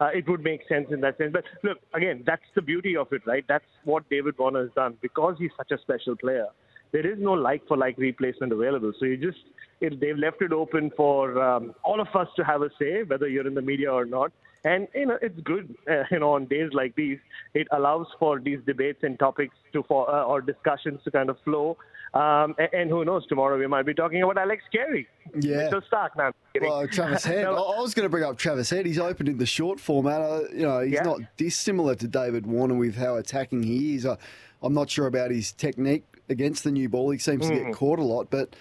uh, 0.00 0.08
it 0.14 0.28
would 0.28 0.42
make 0.42 0.60
sense 0.68 0.86
in 0.90 1.00
that 1.00 1.18
sense. 1.18 1.32
But 1.32 1.44
look, 1.62 1.78
again, 1.92 2.22
that's 2.26 2.42
the 2.54 2.62
beauty 2.62 2.96
of 2.96 3.08
it, 3.12 3.22
right? 3.26 3.44
That's 3.48 3.64
what 3.84 4.08
David 4.10 4.34
Warner 4.38 4.62
has 4.62 4.70
done 4.74 4.96
because 5.02 5.36
he's 5.38 5.50
such 5.56 5.70
a 5.72 5.80
special 5.82 6.16
player. 6.16 6.46
There 6.94 7.04
is 7.04 7.18
no 7.18 7.32
like 7.32 7.66
for 7.66 7.76
like 7.76 7.98
replacement 7.98 8.52
available. 8.52 8.92
So 9.00 9.04
you 9.04 9.16
just 9.16 9.38
it, 9.80 9.98
they've 10.00 10.16
left 10.16 10.40
it 10.42 10.52
open 10.52 10.92
for 10.96 11.42
um, 11.42 11.74
all 11.82 12.00
of 12.00 12.06
us 12.14 12.28
to 12.36 12.44
have 12.44 12.62
a 12.62 12.70
say, 12.78 13.02
whether 13.02 13.26
you're 13.26 13.48
in 13.48 13.54
the 13.54 13.62
media 13.62 13.92
or 13.92 14.04
not. 14.04 14.30
And 14.64 14.86
you 14.94 15.06
know 15.06 15.18
it's 15.20 15.38
good, 15.40 15.74
uh, 15.90 16.04
you 16.12 16.20
know, 16.20 16.34
on 16.34 16.46
days 16.46 16.70
like 16.72 16.94
these, 16.94 17.18
it 17.52 17.66
allows 17.72 18.06
for 18.20 18.38
these 18.38 18.60
debates 18.64 19.00
and 19.02 19.18
topics 19.18 19.56
to 19.72 19.82
for 19.82 20.08
uh, 20.08 20.22
or 20.22 20.40
discussions 20.40 21.00
to 21.02 21.10
kind 21.10 21.30
of 21.30 21.36
flow. 21.40 21.76
Um, 22.14 22.54
and, 22.58 22.68
and, 22.72 22.90
who 22.90 23.04
knows, 23.04 23.26
tomorrow 23.26 23.58
we 23.58 23.66
might 23.66 23.86
be 23.86 23.92
talking 23.92 24.22
about 24.22 24.38
Alex 24.38 24.62
Carey. 24.70 25.08
Yeah. 25.40 25.64
Mitchell 25.64 25.80
Starc. 25.80 26.10
now. 26.16 26.30
well, 26.60 26.86
Travis 26.86 27.24
Head. 27.32 27.42
no, 27.42 27.56
I 27.56 27.80
was 27.80 27.92
going 27.92 28.04
to 28.04 28.08
bring 28.08 28.22
up 28.22 28.38
Travis 28.38 28.70
Head. 28.70 28.86
He's 28.86 29.00
opened 29.00 29.28
in 29.28 29.38
the 29.38 29.46
short 29.46 29.80
format. 29.80 30.20
Uh, 30.20 30.42
you 30.52 30.62
know, 30.62 30.78
he's 30.78 30.92
yeah. 30.94 31.02
not 31.02 31.18
dissimilar 31.36 31.96
to 31.96 32.06
David 32.06 32.46
Warner 32.46 32.76
with 32.76 32.94
how 32.94 33.16
attacking 33.16 33.64
he 33.64 33.96
is. 33.96 34.06
Uh, 34.06 34.14
I'm 34.62 34.72
not 34.72 34.90
sure 34.90 35.08
about 35.08 35.32
his 35.32 35.50
technique 35.50 36.04
against 36.28 36.64
the 36.64 36.70
new 36.70 36.88
ball. 36.88 37.10
He 37.10 37.18
seems 37.18 37.44
mm. 37.44 37.48
to 37.48 37.54
get 37.54 37.66
mm. 37.66 37.74
caught 37.74 37.98
a 37.98 38.04
lot, 38.04 38.30
but 38.30 38.54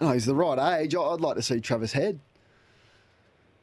you 0.00 0.06
know, 0.06 0.12
he's 0.12 0.26
the 0.26 0.34
right 0.34 0.80
age. 0.80 0.94
I'd 0.94 1.20
like 1.20 1.36
to 1.36 1.42
see 1.42 1.60
Travis 1.60 1.92
Head. 1.92 2.20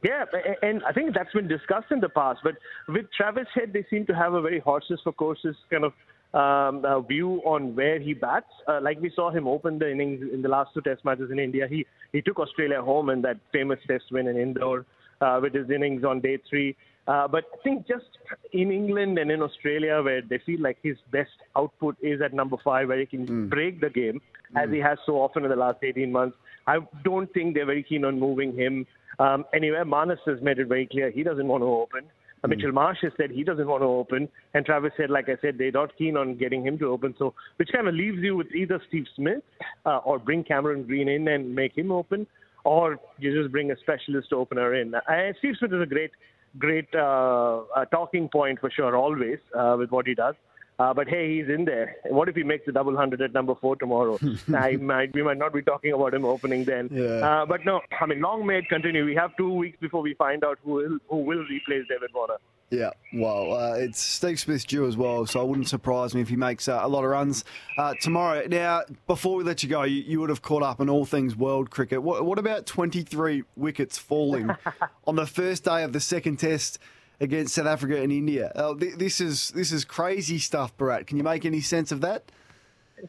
Yeah, 0.04 0.26
and 0.64 0.84
I 0.84 0.94
think 0.94 1.14
that's 1.14 1.32
been 1.32 1.48
discussed 1.48 1.92
in 1.92 2.00
the 2.00 2.10
past. 2.10 2.40
But 2.44 2.56
with 2.88 3.06
Travis 3.16 3.48
Head, 3.54 3.72
they 3.72 3.86
seem 3.90 4.08
to 4.08 4.16
have 4.16 4.34
a 4.34 4.42
very 4.42 4.60
horses 4.60 5.00
for 5.04 5.14
courses 5.14 5.56
kind 5.70 5.84
of 5.84 5.94
um, 6.34 6.84
uh, 6.86 7.02
view 7.02 7.42
on 7.46 7.76
where 7.76 8.00
he 8.00 8.14
bats. 8.14 8.48
Uh, 8.68 8.80
like 8.82 9.00
we 9.00 9.12
saw 9.16 9.30
him 9.30 9.48
open 9.48 9.78
the 9.78 9.92
innings 9.92 10.24
in 10.34 10.42
the 10.42 10.50
last 10.50 10.74
two 10.74 10.82
Test 10.82 11.06
matches 11.06 11.30
in 11.30 11.38
India. 11.38 11.68
He 11.70 11.86
he 12.14 12.22
took 12.22 12.40
Australia 12.40 12.82
home 12.82 13.10
in 13.10 13.22
that 13.22 13.38
famous 13.52 13.80
Test 13.88 14.06
win 14.12 14.28
in 14.28 14.38
Indore 14.38 14.86
uh, 15.20 15.40
with 15.42 15.54
his 15.54 15.70
innings 15.70 16.04
on 16.04 16.20
day 16.20 16.40
three. 16.50 16.76
Uh, 17.12 17.27
but 17.27 17.44
I 17.53 17.58
think 17.62 17.88
just 17.88 18.06
in 18.53 18.72
England 18.72 19.18
and 19.18 19.30
in 19.30 19.41
Australia, 19.41 20.01
where 20.01 20.22
they 20.22 20.39
feel 20.46 20.62
like 20.62 20.77
his 20.82 20.96
best 21.12 21.38
output 21.58 21.98
is 22.01 22.22
at 22.22 22.34
number 22.34 22.56
five, 22.63 22.88
where 22.88 23.00
he 23.00 23.06
can 23.06 23.27
mm. 23.27 23.50
break 23.50 23.82
the 23.82 23.89
game, 23.89 24.22
mm. 24.56 24.63
as 24.63 24.70
he 24.72 24.80
has 24.80 24.98
so 25.06 25.13
often 25.13 25.44
in 25.44 25.50
the 25.50 25.58
last 25.58 25.80
18 25.84 26.10
months, 26.10 26.38
I 26.68 26.77
don't 27.03 27.32
think 27.34 27.56
they're 27.56 27.65
very 27.65 27.84
keen 27.84 28.06
on 28.06 28.18
moving 28.18 28.56
him 28.56 28.86
um, 29.20 29.44
anywhere. 29.53 29.84
Marnus 29.84 30.20
has 30.25 30.41
made 30.41 30.60
it 30.60 30.70
very 30.70 30.88
clear 30.88 31.12
he 31.12 31.24
doesn't 31.24 31.48
want 31.48 31.63
to 31.63 31.68
open. 31.68 32.10
Uh, 32.44 32.48
Mitchell 32.48 32.72
Marsh 32.72 33.00
has 33.01 33.12
said 33.18 33.30
he 33.30 33.44
doesn't 33.44 33.68
want 33.68 33.84
to 33.84 33.88
open, 33.88 34.30
and 34.53 34.65
Travis 34.65 34.94
said, 34.98 35.10
like 35.10 35.27
I 35.27 35.36
said, 35.41 35.58
they're 35.58 35.72
not 35.72 35.96
keen 35.98 36.15
on 36.18 36.38
getting 36.38 36.65
him 36.65 36.77
to 36.79 36.88
open. 36.88 37.14
So, 37.20 37.33
which 37.57 37.70
kind 37.74 37.88
of 37.88 37.94
leaves 37.94 38.18
you 38.20 38.36
with 38.36 38.48
either 38.55 38.81
Steve 38.88 39.05
Smith 39.16 39.44
uh, 39.86 39.98
or 39.98 40.18
bring 40.18 40.44
Cameron 40.44 40.83
Green 40.83 41.07
in 41.07 41.27
and 41.27 41.53
make 41.53 41.77
him 41.77 41.92
open, 41.92 42.25
or 42.64 43.00
you 43.20 43.40
just 43.40 43.51
bring 43.51 43.70
a 43.72 43.77
specialist 43.77 44.33
opener 44.33 44.74
in. 44.74 44.94
And 45.07 45.36
Steve 45.38 45.53
Smith 45.59 45.74
is 45.74 45.81
a 45.83 45.86
great, 45.86 46.12
great 46.57 46.94
uh, 46.96 47.61
talking 47.92 48.29
point 48.29 48.59
for 48.59 48.70
sure, 48.70 48.96
always 48.96 49.40
uh, 49.57 49.75
with 49.77 49.92
what 49.92 50.07
he 50.07 50.14
does. 50.14 50.35
Uh, 50.79 50.94
but 50.94 51.07
hey, 51.07 51.38
he's 51.38 51.50
in 51.50 51.66
there. 51.66 51.96
What 52.05 52.27
if 52.27 52.36
he 52.36 52.44
makes 52.44 52.66
the 52.66 52.72
double 52.72 52.96
hundred 52.96 53.22
at 53.22 53.34
number 53.34 53.53
four 53.55 53.75
tomorrow? 53.75 54.18
I 54.55 54.77
might, 54.77 55.14
we 55.14 55.22
might 55.22 55.38
not 55.38 55.53
be 55.53 55.62
talking 55.62 55.94
about 55.94 56.14
him 56.14 56.25
opening 56.25 56.64
then. 56.66 56.90
Yeah. 56.92 57.03
Uh, 57.03 57.46
but 57.46 57.66
no, 57.66 57.81
I 58.00 58.05
mean, 58.07 58.22
long 58.22 58.46
may 58.46 58.60
it 58.60 58.70
continue. 58.70 59.05
We 59.05 59.16
have 59.16 59.36
two 59.38 59.53
weeks 59.53 59.77
before 59.79 60.01
we 60.01 60.16
find 60.16 60.44
out 60.44 60.57
who 60.64 60.72
will, 60.72 60.98
who 61.10 61.18
will 61.18 61.46
replace 61.50 61.86
David 61.88 62.10
Warner. 62.14 62.38
Yeah, 62.72 62.92
well, 63.14 63.53
uh, 63.53 63.74
it's 63.74 64.00
Steve 64.00 64.40
Smith's 64.40 64.64
due 64.64 64.88
as 64.88 64.96
well, 64.96 65.25
so 65.25 65.42
it 65.42 65.48
wouldn't 65.48 65.68
surprise 65.68 66.16
me 66.16 66.22
if 66.22 66.29
he 66.29 66.38
makes 66.38 66.70
uh, 66.70 66.79
a 66.81 66.88
lot 66.88 67.03
of 67.03 67.10
runs 67.10 67.44
uh, 67.77 67.94
tomorrow. 68.00 68.44
Now, 68.48 68.84
before 69.07 69.36
we 69.36 69.44
let 69.44 69.62
you 69.62 69.68
go, 69.68 69.84
you, 69.84 70.01
you, 70.01 70.22
would 70.22 70.29
have 70.29 70.42
caught 70.42 70.64
up 70.64 70.79
on 70.79 70.90
all 70.90 71.03
things 71.03 71.36
world 71.36 71.70
cricket. 71.70 72.01
What, 72.01 72.25
what 72.25 72.40
about 72.40 72.66
23 72.66 73.44
wickets 73.57 73.98
falling 73.98 74.50
on 75.05 75.18
the 75.18 75.27
first 75.27 75.66
day 75.66 75.84
of 75.84 75.92
the 75.92 76.00
second 76.00 76.38
test? 76.38 76.79
Against 77.22 77.53
South 77.53 77.68
Africa 77.68 78.01
and 78.01 78.12
India. 78.12 78.51
Uh, 78.55 78.74
th- 78.75 78.96
this 78.96 79.22
is 79.22 79.51
this 79.51 79.72
is 79.72 79.86
crazy 79.86 80.40
stuff, 80.40 80.75
Bharat. 80.77 81.07
Can 81.07 81.18
you 81.18 81.24
make 81.24 81.46
any 81.46 81.62
sense 81.62 81.92
of 81.92 82.01
that? 82.01 82.24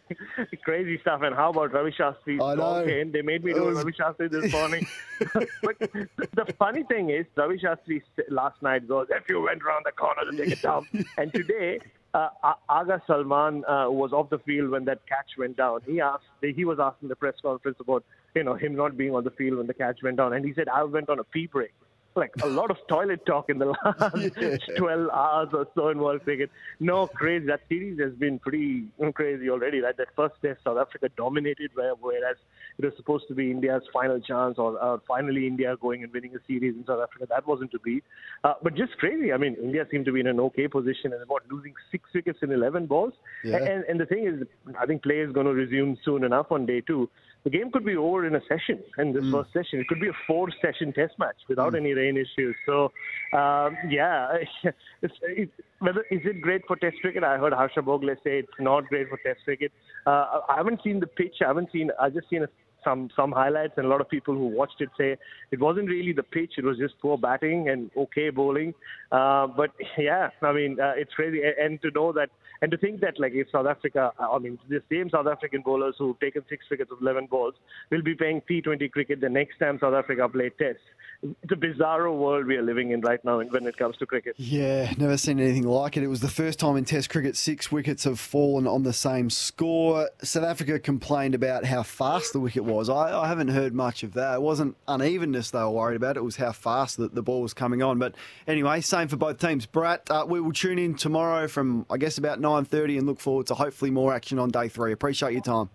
crazy 0.64 0.98
stuff. 1.00 1.22
And 1.22 1.34
how 1.34 1.50
about 1.50 1.72
Ravi 1.72 1.92
Shastri? 1.92 2.40
I 2.40 2.54
know. 2.54 2.84
They 2.84 3.22
made 3.22 3.44
me 3.44 3.52
do 3.52 3.64
was... 3.64 3.78
Ravi 3.78 3.92
Shastri 3.92 4.30
this 4.30 4.52
morning. 4.58 4.86
but 5.64 5.78
the 5.78 6.54
funny 6.58 6.84
thing 6.84 7.10
is, 7.10 7.26
Ravi 7.36 7.58
Shastri 7.58 8.02
last 8.28 8.62
night 8.62 8.86
goes, 8.88 9.08
if 9.10 9.28
you 9.28 9.42
went 9.42 9.62
around 9.62 9.84
the 9.84 9.92
corner 9.92 10.30
to 10.30 10.36
take 10.36 10.52
it 10.52 10.62
down. 10.62 10.86
and 11.18 11.32
today, 11.32 11.80
uh, 12.14 12.28
Agha 12.68 13.02
Salman 13.06 13.64
uh, 13.64 13.86
was 13.88 14.12
off 14.12 14.30
the 14.30 14.38
field 14.40 14.70
when 14.70 14.84
that 14.86 15.06
catch 15.06 15.36
went 15.38 15.56
down. 15.56 15.80
He 15.86 16.00
asked, 16.00 16.24
he 16.42 16.64
was 16.64 16.78
asked 16.80 17.02
in 17.02 17.08
the 17.08 17.16
press 17.16 17.34
conference 17.42 17.78
about, 17.80 18.04
you 18.34 18.44
know, 18.44 18.54
him 18.54 18.74
not 18.74 18.96
being 18.96 19.14
on 19.14 19.24
the 19.24 19.30
field 19.30 19.58
when 19.58 19.66
the 19.66 19.74
catch 19.74 20.02
went 20.02 20.16
down, 20.18 20.32
and 20.32 20.44
he 20.44 20.52
said, 20.54 20.68
"I 20.68 20.82
went 20.84 21.08
on 21.08 21.18
a 21.18 21.24
pee 21.24 21.46
break." 21.46 21.72
Like 22.16 22.32
a 22.42 22.46
lot 22.46 22.70
of 22.70 22.76
toilet 22.88 23.24
talk 23.26 23.48
in 23.48 23.58
the 23.58 23.66
last 23.84 24.16
yeah. 24.40 24.56
12 24.76 25.10
hours 25.10 25.48
or 25.52 25.66
so 25.74 25.88
in 25.88 25.98
World 25.98 26.22
Cricket. 26.24 26.50
No, 26.80 27.06
crazy. 27.06 27.46
That 27.46 27.60
series 27.68 27.98
has 28.00 28.12
been 28.14 28.38
pretty 28.38 28.84
crazy 29.14 29.50
already. 29.50 29.80
Right? 29.80 29.96
That 29.96 30.08
first 30.16 30.34
test, 30.42 30.60
South 30.64 30.78
Africa 30.78 31.08
dominated, 31.16 31.70
whereas 31.74 32.36
it 32.78 32.84
was 32.84 32.94
supposed 32.96 33.28
to 33.28 33.34
be 33.34 33.50
India's 33.50 33.82
final 33.92 34.20
chance 34.20 34.58
or 34.58 34.82
uh, 34.82 34.98
finally 35.06 35.46
India 35.46 35.76
going 35.80 36.02
and 36.02 36.12
winning 36.12 36.34
a 36.34 36.38
series 36.46 36.74
in 36.74 36.84
South 36.86 37.00
Africa. 37.02 37.26
That 37.28 37.46
wasn't 37.46 37.70
to 37.72 37.78
be. 37.78 38.02
Uh, 38.44 38.54
but 38.62 38.74
just 38.74 38.96
crazy. 38.98 39.32
I 39.32 39.36
mean, 39.36 39.56
India 39.62 39.86
seemed 39.90 40.06
to 40.06 40.12
be 40.12 40.20
in 40.20 40.26
an 40.26 40.40
okay 40.40 40.68
position 40.68 41.12
and 41.12 41.22
about 41.22 41.42
losing 41.50 41.74
six 41.90 42.08
wickets 42.14 42.38
in 42.42 42.52
11 42.52 42.86
balls. 42.86 43.14
Yeah. 43.44 43.56
And, 43.56 43.84
and 43.84 44.00
the 44.00 44.06
thing 44.06 44.26
is, 44.26 44.46
I 44.78 44.86
think 44.86 45.02
play 45.02 45.20
is 45.20 45.32
going 45.32 45.46
to 45.46 45.52
resume 45.52 45.98
soon 46.04 46.24
enough 46.24 46.50
on 46.50 46.66
day 46.66 46.80
two 46.80 47.08
the 47.44 47.50
game 47.50 47.70
could 47.72 47.84
be 47.84 47.96
over 47.96 48.26
in 48.26 48.34
a 48.34 48.40
session 48.48 48.82
in 48.98 49.12
this 49.12 49.24
mm. 49.24 49.32
first 49.32 49.52
session. 49.52 49.80
It 49.80 49.88
could 49.88 50.00
be 50.00 50.08
a 50.08 50.16
four 50.26 50.48
session 50.60 50.92
test 50.92 51.18
match 51.18 51.36
without 51.48 51.72
mm. 51.72 51.78
any 51.78 51.92
rain 51.92 52.16
issues. 52.16 52.54
So, 52.66 52.92
um, 53.36 53.76
yeah, 53.88 54.28
it's, 55.02 55.14
it's, 55.22 55.52
whether 55.80 56.02
is 56.10 56.20
it 56.24 56.40
great 56.40 56.62
for 56.66 56.76
Test 56.76 56.96
cricket? 57.00 57.24
I 57.24 57.38
heard 57.38 57.52
Harsha 57.52 57.80
Bhogle 57.80 58.14
say 58.22 58.38
it's 58.38 58.52
not 58.60 58.86
great 58.86 59.08
for 59.08 59.18
Test 59.18 59.40
cricket. 59.44 59.72
Uh, 60.06 60.40
I 60.48 60.54
haven't 60.56 60.80
seen 60.84 61.00
the 61.00 61.06
pitch. 61.06 61.36
I 61.42 61.48
haven't 61.48 61.70
seen. 61.72 61.90
I 62.00 62.10
just 62.10 62.28
seen 62.30 62.44
a 62.44 62.48
some 62.84 63.08
some 63.16 63.32
highlights, 63.32 63.74
and 63.76 63.86
a 63.86 63.88
lot 63.88 64.00
of 64.00 64.08
people 64.08 64.34
who 64.34 64.46
watched 64.46 64.80
it 64.80 64.90
say 64.98 65.16
it 65.50 65.60
wasn't 65.60 65.88
really 65.88 66.12
the 66.12 66.22
pitch; 66.22 66.54
it 66.58 66.64
was 66.64 66.78
just 66.78 66.94
poor 67.00 67.18
batting 67.18 67.68
and 67.68 67.90
okay 67.96 68.30
bowling. 68.30 68.74
Uh, 69.10 69.46
but 69.46 69.70
yeah, 69.98 70.30
I 70.42 70.52
mean, 70.52 70.78
uh, 70.80 70.92
it's 70.96 71.12
crazy, 71.14 71.40
and 71.60 71.80
to 71.82 71.90
know 71.90 72.12
that, 72.12 72.30
and 72.62 72.70
to 72.70 72.78
think 72.78 73.00
that, 73.00 73.18
like, 73.18 73.32
if 73.34 73.50
South 73.50 73.66
Africa, 73.66 74.12
I 74.18 74.38
mean, 74.38 74.56
the 74.68 74.80
same 74.90 75.10
South 75.10 75.26
African 75.26 75.62
bowlers 75.62 75.96
who've 75.98 76.18
taken 76.20 76.44
six 76.48 76.64
wickets 76.70 76.92
of 76.92 77.02
11 77.02 77.26
balls 77.26 77.54
will 77.90 78.02
be 78.02 78.14
playing 78.14 78.42
T20 78.48 78.90
cricket 78.92 79.20
the 79.20 79.28
next 79.28 79.58
time 79.58 79.78
South 79.80 79.94
Africa 79.94 80.28
play 80.28 80.50
Tests 80.50 80.80
it's 81.22 81.52
a 81.52 81.56
bizarro 81.56 82.16
world 82.16 82.46
we 82.46 82.56
are 82.56 82.62
living 82.62 82.90
in 82.90 83.00
right 83.00 83.24
now 83.24 83.40
when 83.40 83.66
it 83.66 83.76
comes 83.76 83.96
to 83.98 84.06
cricket. 84.06 84.34
Yeah, 84.38 84.92
never 84.98 85.16
seen 85.16 85.38
anything 85.38 85.62
like 85.62 85.96
it. 85.96 86.02
It 86.02 86.08
was 86.08 86.20
the 86.20 86.28
first 86.28 86.58
time 86.58 86.76
in 86.76 86.84
Test 86.84 87.10
cricket 87.10 87.36
six 87.36 87.70
wickets 87.70 88.04
have 88.04 88.18
fallen 88.18 88.66
on 88.66 88.82
the 88.82 88.92
same 88.92 89.30
score. 89.30 90.10
South 90.22 90.42
Africa 90.42 90.80
complained 90.80 91.36
about 91.36 91.64
how 91.64 91.84
fast 91.84 92.32
the 92.32 92.40
wicket 92.40 92.64
was. 92.64 92.88
I, 92.88 93.16
I 93.16 93.28
haven't 93.28 93.48
heard 93.48 93.72
much 93.72 94.02
of 94.02 94.14
that. 94.14 94.34
It 94.34 94.42
wasn't 94.42 94.76
unevenness 94.88 95.52
they 95.52 95.60
were 95.60 95.70
worried 95.70 95.96
about. 95.96 96.16
It 96.16 96.24
was 96.24 96.36
how 96.36 96.50
fast 96.50 96.96
the, 96.96 97.08
the 97.08 97.22
ball 97.22 97.40
was 97.40 97.54
coming 97.54 97.82
on. 97.82 98.00
But 98.00 98.16
anyway, 98.48 98.80
same 98.80 99.06
for 99.06 99.16
both 99.16 99.38
teams. 99.38 99.64
Bharat, 99.66 100.10
uh, 100.10 100.26
we 100.26 100.40
will 100.40 100.52
tune 100.52 100.78
in 100.78 100.96
tomorrow 100.96 101.46
from 101.46 101.86
I 101.88 101.98
guess 101.98 102.18
about 102.18 102.40
nine 102.40 102.51
thirty 102.64 102.98
and 102.98 103.06
look 103.06 103.20
forward 103.20 103.46
to 103.48 103.54
hopefully 103.54 103.90
more 103.90 104.14
action 104.14 104.38
on 104.38 104.50
day 104.50 104.68
three. 104.68 104.92
Appreciate 104.92 105.32
your 105.32 105.42
time. 105.42 105.70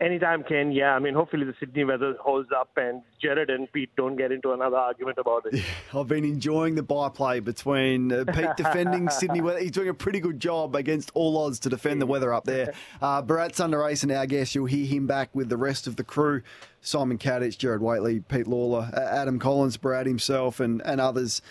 Anytime, 0.00 0.42
Ken. 0.42 0.72
Yeah, 0.72 0.94
I 0.94 0.98
mean, 0.98 1.14
hopefully 1.14 1.44
the 1.44 1.54
Sydney 1.60 1.84
weather 1.84 2.16
holds 2.20 2.50
up 2.54 2.68
and 2.76 3.00
Gerard 3.22 3.48
and 3.48 3.72
Pete 3.72 3.90
don't 3.96 4.16
get 4.16 4.32
into 4.32 4.52
another 4.52 4.76
argument 4.76 5.18
about 5.18 5.46
it. 5.46 5.64
I've 5.94 6.08
been 6.08 6.24
enjoying 6.24 6.74
the 6.74 6.82
byplay 6.82 7.40
between 7.40 8.12
uh, 8.12 8.24
Pete 8.24 8.50
defending 8.56 9.08
Sydney 9.08 9.40
weather. 9.40 9.60
He's 9.60 9.70
doing 9.70 9.88
a 9.88 9.94
pretty 9.94 10.18
good 10.18 10.40
job 10.40 10.74
against 10.74 11.12
all 11.14 11.38
odds 11.38 11.60
to 11.60 11.68
defend 11.68 12.02
the 12.02 12.06
weather 12.06 12.32
up 12.32 12.44
there. 12.44 12.72
Uh, 13.02 13.22
Bharat 13.22 13.50
Sundaresan, 13.50 14.16
our 14.16 14.24
guest, 14.26 14.54
you'll 14.54 14.66
hear 14.66 14.86
him 14.86 15.06
back 15.06 15.28
with 15.34 15.48
the 15.48 15.56
rest 15.56 15.86
of 15.86 15.96
the 15.96 16.04
crew. 16.04 16.42
Simon 16.80 17.18
Katich, 17.18 17.58
Gerard 17.58 17.82
Whateley, 17.82 18.20
Pete 18.20 18.46
Lalor, 18.46 18.92
Adam 18.94 19.38
Collins, 19.38 19.76
Brad 19.76 20.06
himself, 20.06 20.58
and, 20.58 20.80
and 20.82 21.00
others. 21.00 21.42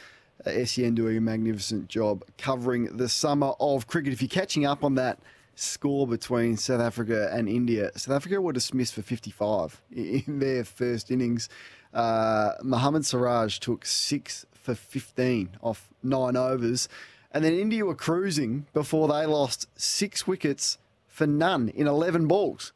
SEN 0.45 0.95
doing 0.95 1.17
a 1.17 1.21
magnificent 1.21 1.87
job 1.87 2.23
covering 2.37 2.97
the 2.97 3.09
summer 3.09 3.53
of 3.59 3.87
cricket. 3.87 4.13
If 4.13 4.21
you're 4.21 4.29
catching 4.29 4.65
up 4.65 4.83
on 4.83 4.95
that, 4.95 5.19
score 5.55 6.07
between 6.07 6.57
South 6.57 6.81
Africa 6.81 7.29
and 7.31 7.47
India. 7.47 7.91
South 7.95 8.15
Africa 8.15 8.41
were 8.41 8.53
dismissed 8.53 8.93
for 8.93 9.01
55 9.01 9.81
in 9.91 10.39
their 10.39 10.63
first 10.63 11.11
innings. 11.11 11.49
Uh, 11.93 12.53
Mohammad 12.63 13.05
Siraj 13.05 13.59
took 13.59 13.85
six 13.85 14.45
for 14.53 14.75
15 14.75 15.57
off 15.61 15.89
nine 16.01 16.35
overs. 16.35 16.89
And 17.31 17.43
then 17.43 17.53
India 17.53 17.85
were 17.85 17.95
cruising 17.95 18.67
before 18.73 19.07
they 19.07 19.25
lost 19.25 19.67
six 19.75 20.27
wickets 20.27 20.77
for 21.07 21.27
none 21.27 21.69
in 21.69 21.87
11 21.87 22.27
balls. 22.27 22.73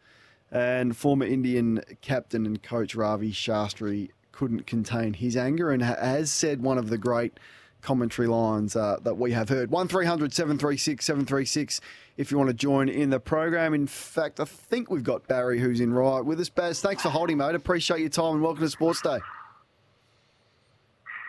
And 0.52 0.96
former 0.96 1.26
Indian 1.26 1.82
captain 2.02 2.46
and 2.46 2.62
coach 2.64 2.96
Ravi 2.96 3.32
Shastri 3.32 4.10
couldn't 4.32 4.68
contain 4.68 5.14
his 5.14 5.36
anger 5.36 5.72
and 5.72 5.82
has 5.82 6.32
said 6.32 6.62
one 6.62 6.78
of 6.78 6.90
the 6.90 6.98
great 6.98 7.40
commentary 7.88 8.28
lines 8.28 8.76
uh, 8.76 8.98
that 9.04 9.16
we 9.16 9.32
have 9.32 9.48
heard. 9.48 9.72
1300 9.72 10.34
736 10.34 11.06
736 11.06 11.80
if 12.18 12.32
you 12.32 12.38
want 12.38 12.50
to 12.50 12.54
join 12.54 12.90
in 12.90 13.10
the 13.10 13.20
program. 13.20 13.74
In 13.74 13.88
fact, 13.88 14.42
I 14.42 14.46
think 14.46 14.92
we've 14.92 15.06
got 15.06 15.26
Barry 15.30 15.58
who's 15.58 15.80
in 15.80 15.94
right 15.94 16.20
with 16.20 16.38
us. 16.42 16.50
Baz, 16.50 16.82
thanks 16.82 17.02
for 17.02 17.10
holding, 17.10 17.38
mate. 17.38 17.56
Appreciate 17.56 18.02
your 18.02 18.10
time 18.10 18.34
and 18.34 18.42
welcome 18.42 18.62
to 18.62 18.70
Sports 18.70 19.02
Day. 19.02 19.20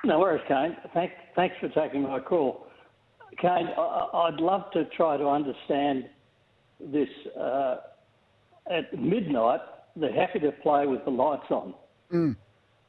No 0.04 0.18
worries, 0.18 0.42
Kane. 0.48 0.76
Thank, 0.92 1.12
thanks 1.36 1.54
for 1.60 1.68
taking 1.68 2.02
my 2.02 2.18
call. 2.18 2.66
Kane, 3.40 3.68
I, 3.76 4.30
would 4.30 4.40
love 4.40 4.72
to 4.72 4.84
try 4.96 5.16
to 5.16 5.28
understand 5.28 6.08
this. 6.80 7.08
Uh, 7.38 7.76
at 8.68 8.98
midnight, 8.98 9.60
they're 9.94 10.12
happy 10.12 10.40
to 10.40 10.50
play 10.50 10.86
with 10.86 11.04
the 11.04 11.10
lights 11.10 11.50
on. 11.50 11.72
Mm. 12.12 12.36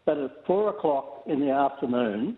But 0.05 0.17
at 0.17 0.45
four 0.47 0.69
o'clock 0.69 1.23
in 1.27 1.39
the 1.39 1.51
afternoon, 1.51 2.36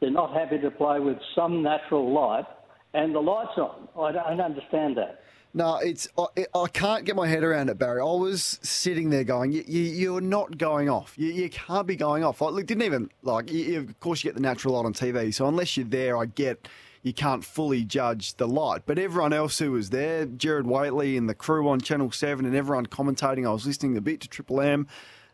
they're 0.00 0.10
not 0.10 0.32
happy 0.32 0.58
to 0.58 0.70
play 0.70 0.98
with 0.98 1.18
some 1.34 1.62
natural 1.62 2.12
light 2.12 2.46
and 2.94 3.14
the 3.14 3.20
lights 3.20 3.56
on. 3.56 3.88
I 3.98 4.12
don't 4.12 4.40
understand 4.40 4.96
that. 4.96 5.22
No, 5.52 5.76
it's 5.78 6.08
I, 6.16 6.46
I, 6.54 6.68
can't 6.68 7.04
get 7.04 7.16
my 7.16 7.26
head 7.26 7.42
around 7.42 7.70
it, 7.70 7.78
Barry. 7.78 8.00
I 8.00 8.04
was 8.04 8.60
sitting 8.62 9.10
there 9.10 9.24
going, 9.24 9.50
you, 9.50 9.62
you, 9.66 10.16
are 10.16 10.20
not 10.20 10.58
going 10.58 10.88
off. 10.88 11.14
You, 11.16 11.32
you, 11.32 11.50
can't 11.50 11.88
be 11.88 11.96
going 11.96 12.22
off. 12.22 12.40
Like, 12.40 12.66
didn't 12.66 12.84
even 12.84 13.10
like. 13.22 13.50
You, 13.50 13.80
of 13.80 13.98
course, 13.98 14.22
you 14.22 14.28
get 14.28 14.36
the 14.36 14.42
natural 14.42 14.74
light 14.74 14.86
on 14.86 14.92
TV. 14.94 15.34
So 15.34 15.48
unless 15.48 15.76
you're 15.76 15.86
there, 15.86 16.16
I 16.16 16.26
get 16.26 16.68
you 17.02 17.12
can't 17.12 17.44
fully 17.44 17.82
judge 17.82 18.34
the 18.34 18.46
light. 18.46 18.82
But 18.86 18.98
everyone 18.98 19.32
else 19.32 19.58
who 19.58 19.72
was 19.72 19.90
there, 19.90 20.26
Gerard 20.26 20.66
Whateley 20.66 21.16
and 21.16 21.28
the 21.28 21.34
crew 21.34 21.68
on 21.68 21.80
Channel 21.80 22.12
Seven, 22.12 22.44
and 22.44 22.54
everyone 22.54 22.86
commentating, 22.86 23.46
I 23.46 23.52
was 23.52 23.66
listening 23.66 23.96
a 23.96 24.00
bit 24.00 24.20
to 24.20 24.28
Triple 24.28 24.60
M. 24.60 24.86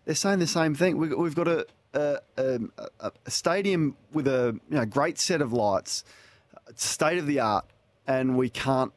They're 0.06 0.14
saying 0.14 0.38
the 0.38 0.46
same 0.46 0.74
thing. 0.74 0.96
We, 0.96 1.08
we've 1.14 1.34
got 1.34 1.48
a, 1.48 1.66
a, 1.96 2.60
a, 3.00 3.12
a 3.24 3.30
stadium 3.30 3.96
with 4.12 4.26
a 4.26 4.58
you 4.70 4.76
know, 4.76 4.84
great 4.84 5.18
set 5.18 5.40
of 5.40 5.52
lights 5.52 6.04
state 6.74 7.18
of 7.18 7.26
the 7.26 7.40
art, 7.40 7.66
and 8.06 8.36
we 8.36 8.48
can't 8.48 8.92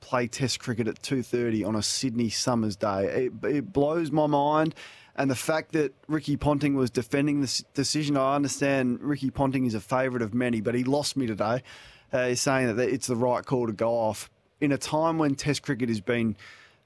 play 0.00 0.26
Test 0.26 0.60
cricket 0.60 0.88
at 0.88 1.02
two 1.02 1.22
thirty 1.22 1.62
on 1.64 1.76
a 1.76 1.82
Sydney 1.82 2.28
summer's 2.28 2.76
day. 2.76 3.04
It, 3.04 3.44
it, 3.44 3.72
blows 3.72 4.10
my 4.10 4.26
mind. 4.26 4.74
And 5.14 5.30
the 5.30 5.36
fact 5.36 5.72
that 5.72 5.94
Ricky 6.08 6.38
Ponting 6.38 6.74
was 6.74 6.90
defending 6.90 7.42
this 7.42 7.62
decision, 7.74 8.16
I 8.16 8.34
understand 8.34 9.00
Ricky 9.02 9.30
Ponting 9.30 9.66
is 9.66 9.74
a 9.74 9.80
favourite 9.80 10.22
of 10.22 10.32
many, 10.32 10.62
but 10.62 10.74
he 10.74 10.84
lost 10.84 11.18
me 11.18 11.26
today. 11.26 11.62
Uh, 12.10 12.28
he's 12.28 12.40
saying 12.40 12.74
that 12.74 12.88
it's 12.88 13.08
the 13.08 13.16
right 13.16 13.44
call 13.44 13.66
to 13.66 13.74
go 13.74 13.90
off 13.90 14.30
in 14.60 14.72
a 14.72 14.78
time 14.78 15.18
when 15.18 15.34
Test 15.34 15.62
cricket 15.62 15.90
has 15.90 16.00
been 16.00 16.36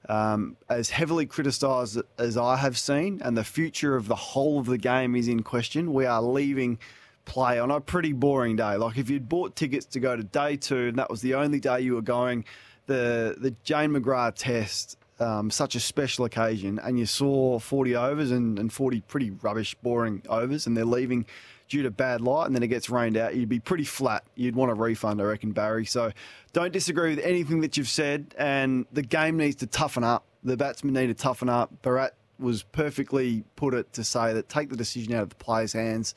um, 0.09 0.57
as 0.69 0.89
heavily 0.89 1.25
criticised 1.25 1.99
as 2.17 2.37
I 2.37 2.57
have 2.57 2.77
seen, 2.77 3.21
and 3.23 3.37
the 3.37 3.43
future 3.43 3.95
of 3.95 4.07
the 4.07 4.15
whole 4.15 4.59
of 4.59 4.65
the 4.65 4.77
game 4.77 5.15
is 5.15 5.27
in 5.27 5.43
question. 5.43 5.93
We 5.93 6.05
are 6.05 6.21
leaving 6.21 6.79
play 7.25 7.59
on 7.59 7.69
a 7.69 7.81
pretty 7.81 8.13
boring 8.13 8.55
day. 8.55 8.77
Like 8.77 8.97
if 8.97 9.09
you'd 9.09 9.29
bought 9.29 9.55
tickets 9.55 9.85
to 9.87 9.99
go 9.99 10.15
to 10.15 10.23
day 10.23 10.55
two 10.55 10.87
and 10.87 10.97
that 10.97 11.09
was 11.09 11.21
the 11.21 11.35
only 11.35 11.59
day 11.59 11.81
you 11.81 11.95
were 11.95 12.01
going, 12.01 12.45
the 12.87 13.35
the 13.37 13.51
Jane 13.63 13.91
McGrath 13.91 14.35
test, 14.37 14.97
um, 15.19 15.51
such 15.51 15.75
a 15.75 15.79
special 15.79 16.25
occasion, 16.25 16.79
and 16.79 16.97
you 16.97 17.05
saw 17.05 17.59
40 17.59 17.95
overs 17.95 18.31
and, 18.31 18.57
and 18.57 18.71
40 18.71 19.01
pretty 19.01 19.31
rubbish, 19.31 19.75
boring 19.75 20.23
overs, 20.29 20.65
and 20.67 20.77
they're 20.77 20.85
leaving 20.85 21.25
due 21.67 21.83
to 21.83 21.91
bad 21.91 22.21
light, 22.21 22.45
and 22.45 22.55
then 22.55 22.63
it 22.63 22.67
gets 22.67 22.89
rained 22.89 23.17
out, 23.17 23.35
you'd 23.35 23.49
be 23.49 23.59
pretty 23.59 23.83
flat. 23.83 24.23
You'd 24.35 24.55
want 24.55 24.71
a 24.71 24.73
refund, 24.73 25.21
I 25.21 25.25
reckon, 25.25 25.51
Barry. 25.51 25.85
So 25.85 26.11
don't 26.53 26.71
disagree 26.71 27.15
with 27.15 27.25
anything 27.25 27.61
that 27.61 27.77
you've 27.77 27.89
said, 27.89 28.33
and 28.37 28.85
the 28.91 29.01
game 29.01 29.37
needs 29.37 29.57
to 29.57 29.67
toughen 29.67 30.03
up. 30.03 30.25
The 30.43 30.57
batsmen 30.57 30.93
need 30.93 31.07
to 31.07 31.13
toughen 31.13 31.49
up. 31.49 31.71
Bharat 31.83 32.11
was 32.39 32.63
perfectly 32.63 33.43
put 33.55 33.73
it 33.73 33.91
to 33.93 34.03
say 34.03 34.33
that 34.33 34.47
take 34.47 34.69
the 34.69 34.77
decision 34.77 35.13
out 35.13 35.23
of 35.23 35.29
the 35.29 35.35
players' 35.35 35.73
hands 35.73 36.15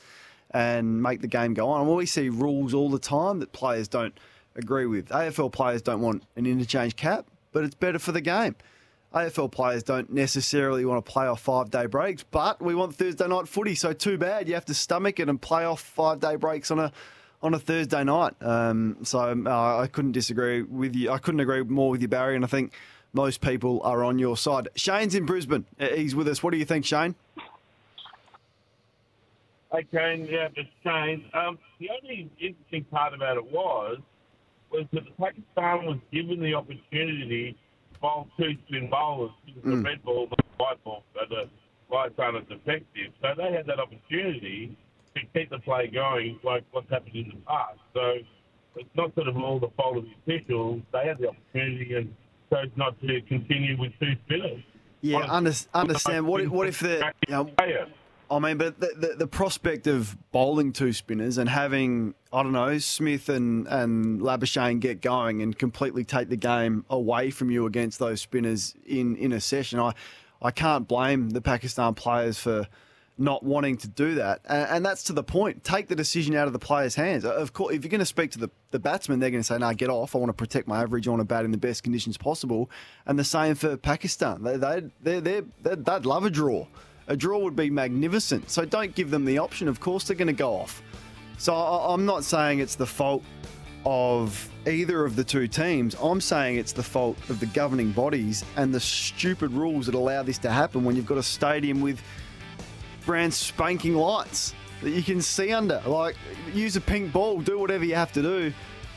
and 0.50 1.02
make 1.02 1.20
the 1.20 1.28
game 1.28 1.54
go 1.54 1.68
on. 1.68 1.86
And 1.86 1.96
we 1.96 2.06
see 2.06 2.28
rules 2.28 2.74
all 2.74 2.90
the 2.90 2.98
time 2.98 3.40
that 3.40 3.52
players 3.52 3.88
don't 3.88 4.18
agree 4.54 4.86
with. 4.86 5.08
AFL 5.08 5.52
players 5.52 5.82
don't 5.82 6.00
want 6.00 6.24
an 6.36 6.46
interchange 6.46 6.96
cap, 6.96 7.26
but 7.52 7.64
it's 7.64 7.74
better 7.74 7.98
for 7.98 8.12
the 8.12 8.20
game. 8.20 8.56
AFL 9.14 9.51
players 9.51 9.83
don't 9.83 10.12
necessarily 10.12 10.85
want 10.85 11.05
to 11.05 11.11
play 11.11 11.27
off 11.27 11.40
five 11.40 11.70
day 11.70 11.87
breaks, 11.87 12.23
but 12.23 12.62
we 12.62 12.75
want 12.75 12.94
Thursday 12.94 13.27
night 13.27 13.49
footy. 13.49 13.75
So 13.75 13.92
too 13.92 14.16
bad 14.16 14.49
you 14.49 14.55
have 14.55 14.66
to 14.66 14.75
stomach 14.75 15.18
it 15.18 15.29
and 15.29 15.40
play 15.40 15.64
off 15.64 15.81
five 15.81 16.20
day 16.20 16.37
breaks 16.37 16.70
on 16.70 16.79
a 16.79 16.92
on 17.42 17.55
a 17.55 17.59
Thursday 17.59 18.05
night. 18.05 18.35
Um, 18.40 18.99
so 19.03 19.20
uh, 19.46 19.79
I 19.79 19.88
couldn't 19.88 20.12
disagree 20.12 20.62
with 20.62 20.94
you. 20.94 21.11
I 21.11 21.18
couldn't 21.18 21.40
agree 21.40 21.62
more 21.62 21.90
with 21.90 22.03
you, 22.03 22.09
Barry. 22.09 22.37
And 22.37 22.44
I 22.44 22.49
think 22.49 22.73
most 23.12 23.40
people 23.40 23.81
are 23.83 24.05
on 24.05 24.18
your 24.18 24.37
side. 24.37 24.68
Shane's 24.77 25.14
in 25.14 25.27
Brisbane. 25.27 25.64
He's 25.79 26.14
with 26.14 26.29
us. 26.29 26.42
What 26.42 26.53
do 26.53 26.59
you 26.59 26.64
think, 26.64 26.85
Shane? 26.85 27.14
Okay, 29.73 30.29
yeah, 30.31 30.49
it's 30.55 30.68
changed. 30.85 31.25
Um, 31.35 31.59
the 31.79 31.90
only 31.90 32.29
interesting 32.40 32.85
part 32.85 33.14
about 33.14 33.37
it 33.37 33.53
was 33.53 33.99
was 34.70 34.85
that 34.92 35.03
Pakistan 35.16 35.87
was 35.87 35.99
given 36.12 36.40
the 36.40 36.55
opportunity 36.55 37.57
bowl 38.00 38.28
two 38.38 38.56
spin 38.66 38.88
bowlers 38.90 39.32
because 39.44 39.62
mm. 39.62 39.82
the 39.82 39.88
red 39.88 40.02
ball 40.02 40.28
the 40.30 40.36
white 40.56 40.82
ball, 40.84 41.04
so 41.14 41.20
the 41.28 41.94
lights 41.94 42.14
aren't 42.18 42.36
as 42.38 42.44
effective. 42.50 43.12
So 43.20 43.28
they 43.36 43.52
had 43.52 43.66
that 43.66 43.78
opportunity 43.78 44.76
to 45.14 45.20
keep 45.34 45.50
the 45.50 45.58
play 45.58 45.88
going 45.88 46.38
like 46.44 46.64
what's 46.70 46.88
happened 46.90 47.14
in 47.14 47.28
the 47.28 47.40
past. 47.46 47.78
So 47.94 48.14
it's 48.76 48.88
not 48.94 49.14
sort 49.14 49.28
of 49.28 49.36
all 49.36 49.58
the 49.58 49.68
fault 49.76 49.98
of 49.98 50.04
the 50.04 50.34
officials. 50.34 50.82
They 50.92 51.06
had 51.06 51.18
the 51.18 51.28
opportunity 51.28 51.94
and 51.94 52.14
chose 52.50 52.70
not 52.76 53.00
to 53.00 53.20
continue 53.22 53.78
with 53.78 53.92
two 54.00 54.12
spinners. 54.26 54.62
Yeah, 55.02 55.26
under, 55.28 55.52
understand. 55.72 56.26
What 56.26 56.42
if, 56.42 56.50
what 56.50 56.68
if 56.68 56.80
the 56.80 57.12
you 57.26 57.34
know, 57.34 57.50
I 58.31 58.38
mean, 58.38 58.59
but 58.59 58.79
the, 58.79 58.93
the, 58.97 59.14
the, 59.16 59.27
prospect 59.27 59.88
of 59.88 60.16
bowling 60.31 60.73
two 60.73 60.93
spinners 60.93 61.37
and 61.37 61.49
having, 61.49 62.14
I 62.33 62.45
don't 62.45 62.53
know, 62.53 62.79
Smith 62.79 63.29
and, 63.29 63.66
and 63.66 64.21
Labuschagne 64.21 64.79
get 64.79 65.01
going 65.01 65.43
and 65.43 65.59
completely 65.59 66.05
take 66.05 66.29
the 66.29 66.37
game 66.37 66.85
away 66.88 67.31
from 67.31 67.51
you 67.51 67.66
against 67.66 67.99
those 67.99 68.21
spinners 68.21 68.77
in, 68.87 69.16
in 69.16 69.33
a 69.33 69.40
session, 69.40 69.81
I, 69.81 69.95
I 70.40 70.53
can't 70.53 70.87
blame 70.87 71.31
the 71.31 71.40
Pakistan 71.40 71.95
players 71.95 72.38
for 72.38 72.69
not 73.19 73.43
wanting 73.43 73.77
to 73.79 73.88
do 73.88 74.14
that. 74.14 74.40
And, 74.49 74.69
and 74.71 74.87
that's 74.87 75.03
to 75.05 75.12
the 75.12 75.25
point. 75.25 75.64
Take 75.64 75.88
the 75.88 75.97
decision 75.97 76.37
out 76.37 76.47
of 76.47 76.53
the 76.53 76.59
players' 76.61 76.95
hands. 76.95 77.25
Of 77.25 77.53
course, 77.53 77.75
if 77.75 77.83
you're 77.83 77.90
going 77.90 77.99
to 77.99 78.07
speak 78.07 78.31
to 78.33 78.38
the, 78.38 78.51
the 78.71 78.79
batsmen, 78.79 79.19
they're 79.19 79.31
going 79.31 79.43
to 79.43 79.47
say, 79.47 79.59
no, 79.59 79.75
get 79.75 79.90
off. 79.90 80.14
I 80.14 80.19
want 80.19 80.31
to 80.31 80.35
protect 80.35 80.69
my 80.69 80.81
average. 80.81 81.09
I 81.09 81.11
want 81.11 81.21
to 81.21 81.25
bat 81.25 81.45
in 81.45 81.51
the 81.51 81.59
best 81.59 81.83
conditions 81.83 82.16
possible. 82.16 82.71
And 83.07 83.19
the 83.19 83.25
same 83.25 83.57
for 83.57 83.77
Pakistan. 83.77 84.45
They, 84.45 84.57
they, 84.57 84.83
they, 85.03 85.21
they, 85.21 85.43
they'd 85.62 86.07
love 86.07 86.25
a 86.25 86.31
draw. 86.31 86.66
A 87.11 87.16
draw 87.16 87.40
would 87.40 87.57
be 87.57 87.68
magnificent. 87.70 88.49
So 88.49 88.64
don't 88.64 88.94
give 88.94 89.11
them 89.11 89.25
the 89.25 89.37
option. 89.37 89.66
Of 89.66 89.81
course, 89.81 90.05
they're 90.05 90.16
going 90.16 90.29
to 90.29 90.33
go 90.33 90.55
off. 90.55 90.81
So 91.38 91.53
I'm 91.55 92.07
not 92.07 92.23
saying 92.23 92.61
it's 92.61 92.77
the 92.77 92.87
fault 92.87 93.25
of 93.85 94.49
either 94.64 95.05
of 95.05 95.16
the 95.16 95.25
two 95.25 95.49
teams. 95.49 95.96
I'm 96.01 96.20
saying 96.20 96.59
it's 96.59 96.73
the 96.73 96.85
fault 96.85 97.18
of 97.29 97.40
the 97.40 97.46
governing 97.46 97.90
bodies 97.90 98.44
and 98.57 98.73
the 98.73 98.79
stupid 98.79 99.51
rules 99.51 99.87
that 99.87 99.96
allow 99.96 100.23
this 100.23 100.38
to 100.38 100.51
happen 100.51 100.85
when 100.85 100.94
you've 100.94 101.07
got 101.07 101.18
a 101.18 101.23
stadium 101.23 101.81
with 101.81 102.01
brand 103.05 103.35
spanking 103.35 103.96
lights 103.96 104.55
that 104.81 104.90
you 104.90 105.03
can 105.03 105.20
see 105.20 105.53
under. 105.53 105.83
Like, 105.87 106.14
use 106.55 106.77
a 106.77 106.81
pink 106.81 107.12
ball, 107.12 107.40
do 107.40 107.59
whatever 107.59 107.85
you 107.85 107.96
have 107.96 108.12
to 108.12 108.23
do. 108.23 108.53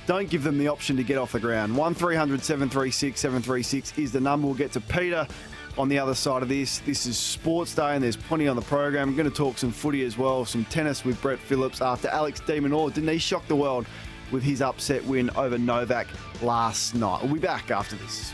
Don't 0.05 0.29
give 0.29 0.43
them 0.43 0.59
the 0.59 0.67
option 0.67 0.97
to 0.97 1.03
get 1.03 1.17
off 1.17 1.31
the 1.31 1.39
ground. 1.39 1.75
1300 1.75 2.43
736 2.43 3.19
736 3.19 3.97
is 3.97 4.11
the 4.11 4.19
number. 4.19 4.45
We'll 4.45 4.55
get 4.55 4.71
to 4.73 4.81
Peter 4.81 5.25
on 5.77 5.89
the 5.89 5.97
other 5.97 6.13
side 6.13 6.43
of 6.43 6.49
this. 6.49 6.79
This 6.79 7.05
is 7.05 7.17
Sports 7.17 7.73
Day 7.75 7.95
and 7.95 8.03
there's 8.03 8.15
plenty 8.15 8.47
on 8.47 8.55
the 8.55 8.61
program. 8.61 9.09
I'm 9.09 9.15
going 9.15 9.29
to 9.29 9.35
talk 9.35 9.57
some 9.57 9.71
footy 9.71 10.05
as 10.05 10.17
well, 10.17 10.45
some 10.45 10.65
tennis 10.65 11.05
with 11.05 11.21
Brett 11.21 11.39
Phillips 11.39 11.81
after 11.81 12.07
Alex 12.09 12.39
de 12.39 12.59
Minaur. 12.59 12.93
Didn't 12.93 13.09
he 13.09 13.17
shock 13.17 13.47
the 13.47 13.55
world 13.55 13.85
with 14.31 14.43
his 14.43 14.61
upset 14.61 15.03
win 15.05 15.29
over 15.31 15.57
Novak 15.57 16.07
last 16.41 16.95
night? 16.95 17.23
We'll 17.23 17.33
be 17.33 17.39
back 17.39 17.71
after 17.71 17.95
this. 17.95 18.33